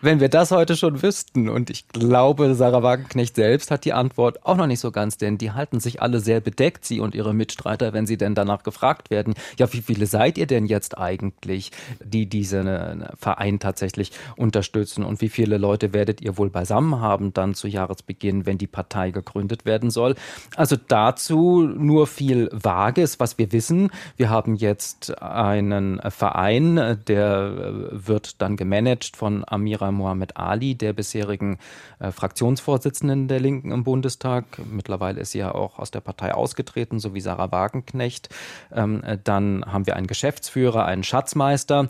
Wenn 0.01 0.21
wir 0.21 0.29
das 0.29 0.53
heute 0.53 0.77
schon 0.77 1.03
wüssten, 1.03 1.49
und 1.49 1.71
ich 1.71 1.89
glaube, 1.89 2.55
Sarah 2.55 2.85
Wagenknecht 2.85 3.35
selbst 3.35 3.73
hat 3.73 3.85
die 3.85 3.93
Antwort 3.93 4.47
auch 4.47 4.57
noch 4.57 4.69
nicht 4.69 4.79
so 4.79 4.93
ganz, 4.93 5.17
denn 5.17 5.39
die 5.39 5.51
halten 5.51 5.81
sich 5.81 6.01
alle 6.01 6.21
sehr 6.21 6.41
bedeckt, 6.41 6.85
sie 6.85 7.01
und 7.01 7.17
ihre 7.17 7.35
Mitstreiter, 7.35 7.93
wenn 7.93 8.07
sie 8.07 8.17
denn 8.17 8.37
danach 8.37 8.63
gefragt 8.63 9.11
werden, 9.11 9.35
ja, 9.59 9.73
wie 9.73 9.83
viele 9.83 10.07
seid 10.07 10.39
ihr 10.39 10.47
denn 10.47 10.67
jetzt 10.67 10.97
eigentlich, 10.97 11.73
die 12.01 12.27
diesen 12.27 12.69
äh, 12.69 13.09
Verein 13.19 13.59
tatsächlich 13.59 14.13
unterstützen 14.37 15.03
und 15.03 15.21
wie 15.21 15.29
viele 15.29 15.59
Leute 15.59 15.93
werdet 15.93 16.21
ihr 16.21 16.39
wohl 16.39 16.51
beisammen 16.51 17.01
haben 17.01 17.35
dann 17.35 17.55
zu 17.55 17.67
Jahresbeginn, 17.67 18.47
wenn 18.47 18.59
die 18.59 18.69
Partei 18.69 19.11
gegründet 19.11 19.65
werden 19.65 19.91
soll? 19.91 20.15
Also 20.55 20.77
dazu 20.77 21.63
nur 21.63 22.07
viel 22.07 22.49
Vages, 22.53 23.19
was 23.19 23.37
wir 23.37 23.51
wissen. 23.51 23.91
Wir 24.17 24.31
haben 24.31 24.55
jetzt 24.55 25.21
einen 25.21 26.01
Verein, 26.11 26.99
der 27.09 27.38
wird 27.39 28.41
dann 28.41 28.57
gemanagt 28.57 29.17
von 29.17 29.45
Amira 29.47 29.91
Mohammed 29.91 30.37
Ali, 30.37 30.75
der 30.75 30.93
bisherigen 30.93 31.59
äh, 31.99 32.11
Fraktionsvorsitzenden 32.11 33.29
der 33.29 33.41
Linken 33.41 33.71
im 33.71 33.85
Bundestag. 33.85 34.45
Mittlerweile 34.71 35.21
ist 35.21 35.33
sie 35.33 35.39
ja 35.39 35.55
auch 35.55 35.79
aus 35.79 35.91
der 35.91 36.01
Partei 36.01 36.35
ausgetreten, 36.35 36.99
so 36.99 37.15
wie 37.15 37.21
Sarah 37.21 37.53
Wagenknecht. 37.53 38.29
Ähm, 38.73 39.03
äh, 39.03 39.19
dann 39.23 39.65
haben 39.67 39.87
wir 39.87 39.97
einen 39.97 40.07
Geschäftsführer, 40.07 40.85
einen 40.85 41.05
Schatzmeister. 41.05 41.89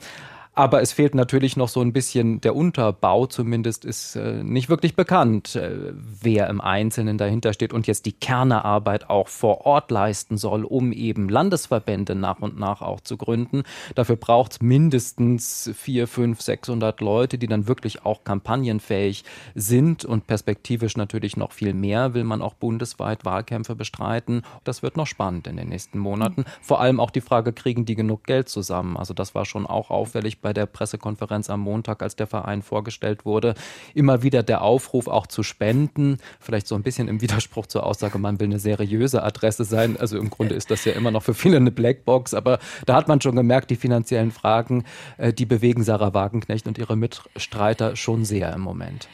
Aber 0.58 0.82
es 0.82 0.92
fehlt 0.92 1.14
natürlich 1.14 1.56
noch 1.56 1.68
so 1.68 1.80
ein 1.80 1.92
bisschen 1.92 2.40
der 2.40 2.56
Unterbau, 2.56 3.26
zumindest 3.26 3.84
ist 3.84 4.16
äh, 4.16 4.42
nicht 4.42 4.68
wirklich 4.68 4.96
bekannt, 4.96 5.54
äh, 5.54 5.92
wer 5.94 6.48
im 6.48 6.60
Einzelnen 6.60 7.16
dahinter 7.16 7.52
steht 7.52 7.72
und 7.72 7.86
jetzt 7.86 8.06
die 8.06 8.12
Kernearbeit 8.12 9.08
auch 9.08 9.28
vor 9.28 9.66
Ort 9.66 9.92
leisten 9.92 10.36
soll, 10.36 10.64
um 10.64 10.90
eben 10.90 11.28
Landesverbände 11.28 12.16
nach 12.16 12.40
und 12.40 12.58
nach 12.58 12.82
auch 12.82 13.00
zu 13.00 13.16
gründen. 13.16 13.62
Dafür 13.94 14.16
braucht 14.16 14.50
es 14.50 14.60
mindestens 14.60 15.70
vier, 15.76 16.08
fünf, 16.08 16.40
600 16.40 17.00
Leute, 17.02 17.38
die 17.38 17.46
dann 17.46 17.68
wirklich 17.68 18.04
auch 18.04 18.24
kampagnenfähig 18.24 19.22
sind 19.54 20.04
und 20.04 20.26
perspektivisch 20.26 20.96
natürlich 20.96 21.36
noch 21.36 21.52
viel 21.52 21.72
mehr, 21.72 22.14
will 22.14 22.24
man 22.24 22.42
auch 22.42 22.54
bundesweit 22.54 23.24
Wahlkämpfe 23.24 23.76
bestreiten. 23.76 24.42
Das 24.64 24.82
wird 24.82 24.96
noch 24.96 25.06
spannend 25.06 25.46
in 25.46 25.56
den 25.56 25.68
nächsten 25.68 26.00
Monaten. 26.00 26.46
Vor 26.60 26.80
allem 26.80 26.98
auch 26.98 27.12
die 27.12 27.20
Frage, 27.20 27.52
kriegen 27.52 27.84
die 27.84 27.94
genug 27.94 28.24
Geld 28.24 28.48
zusammen? 28.48 28.96
Also 28.96 29.14
das 29.14 29.36
war 29.36 29.44
schon 29.44 29.64
auch 29.64 29.90
auffällig 29.90 30.40
bei 30.40 30.47
bei 30.48 30.54
der 30.54 30.64
Pressekonferenz 30.64 31.50
am 31.50 31.60
Montag, 31.60 32.02
als 32.02 32.16
der 32.16 32.26
Verein 32.26 32.62
vorgestellt 32.62 33.26
wurde, 33.26 33.52
immer 33.92 34.22
wieder 34.22 34.42
der 34.42 34.62
Aufruf 34.62 35.06
auch 35.06 35.26
zu 35.26 35.42
spenden. 35.42 36.16
Vielleicht 36.40 36.66
so 36.66 36.74
ein 36.74 36.82
bisschen 36.82 37.06
im 37.06 37.20
Widerspruch 37.20 37.66
zur 37.66 37.84
Aussage, 37.84 38.18
man 38.18 38.40
will 38.40 38.46
eine 38.46 38.58
seriöse 38.58 39.22
Adresse 39.22 39.64
sein. 39.64 39.98
Also 39.98 40.16
im 40.16 40.30
Grunde 40.30 40.54
ist 40.54 40.70
das 40.70 40.86
ja 40.86 40.92
immer 40.92 41.10
noch 41.10 41.22
für 41.22 41.34
viele 41.34 41.58
eine 41.58 41.70
Blackbox, 41.70 42.32
aber 42.32 42.60
da 42.86 42.94
hat 42.94 43.08
man 43.08 43.20
schon 43.20 43.36
gemerkt, 43.36 43.68
die 43.68 43.76
finanziellen 43.76 44.30
Fragen, 44.30 44.84
äh, 45.18 45.34
die 45.34 45.44
bewegen 45.44 45.84
Sarah 45.84 46.14
Wagenknecht 46.14 46.66
und 46.66 46.78
ihre 46.78 46.96
Mitstreiter 46.96 47.94
schon 47.94 48.24
sehr 48.24 48.50
im 48.54 48.62
Moment. 48.62 49.06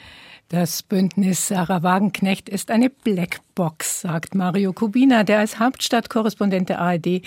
Das 0.49 0.83
Bündnis 0.83 1.47
Sarah 1.47 1.81
Wagenknecht 1.81 2.49
ist 2.49 2.69
eine 2.69 2.91
Blackbox, 2.91 4.01
sagt 4.01 4.35
Mario 4.35 4.73
Kubina, 4.73 5.23
der 5.23 5.39
als 5.39 5.59
Hauptstadtkorrespondent 5.59 6.69
der 6.69 6.79
ARD 6.81 7.05
die 7.05 7.23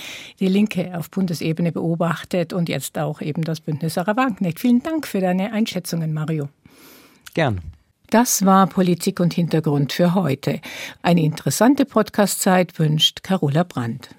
Linke 0.47 0.97
auf 0.97 1.11
Bundesebene 1.11 1.73
beobachtet 1.73 2.53
und 2.53 2.69
jetzt 2.69 2.97
auch 2.97 3.21
eben 3.21 3.43
das 3.43 3.61
Bündnis 3.61 3.95
Sarah 3.95 4.17
Wagenknecht. 4.17 4.61
Vielen 4.61 4.85
Dank 4.85 5.05
für 5.05 5.21
deine 5.21 5.53
Einschätzungen, 5.53 6.15
Mario. 6.15 6.49
Gern. 7.35 7.61
Das 8.11 8.47
war 8.47 8.69
Politik 8.69 9.19
und 9.19 9.35
Hintergrund 9.35 9.93
für 9.93 10.15
heute. 10.15 10.61
Eine 11.03 11.23
interessante 11.23 11.85
Podcastzeit 11.87 12.79
wünscht 12.79 13.25
Carola 13.25 13.65
Brandt. 13.65 14.11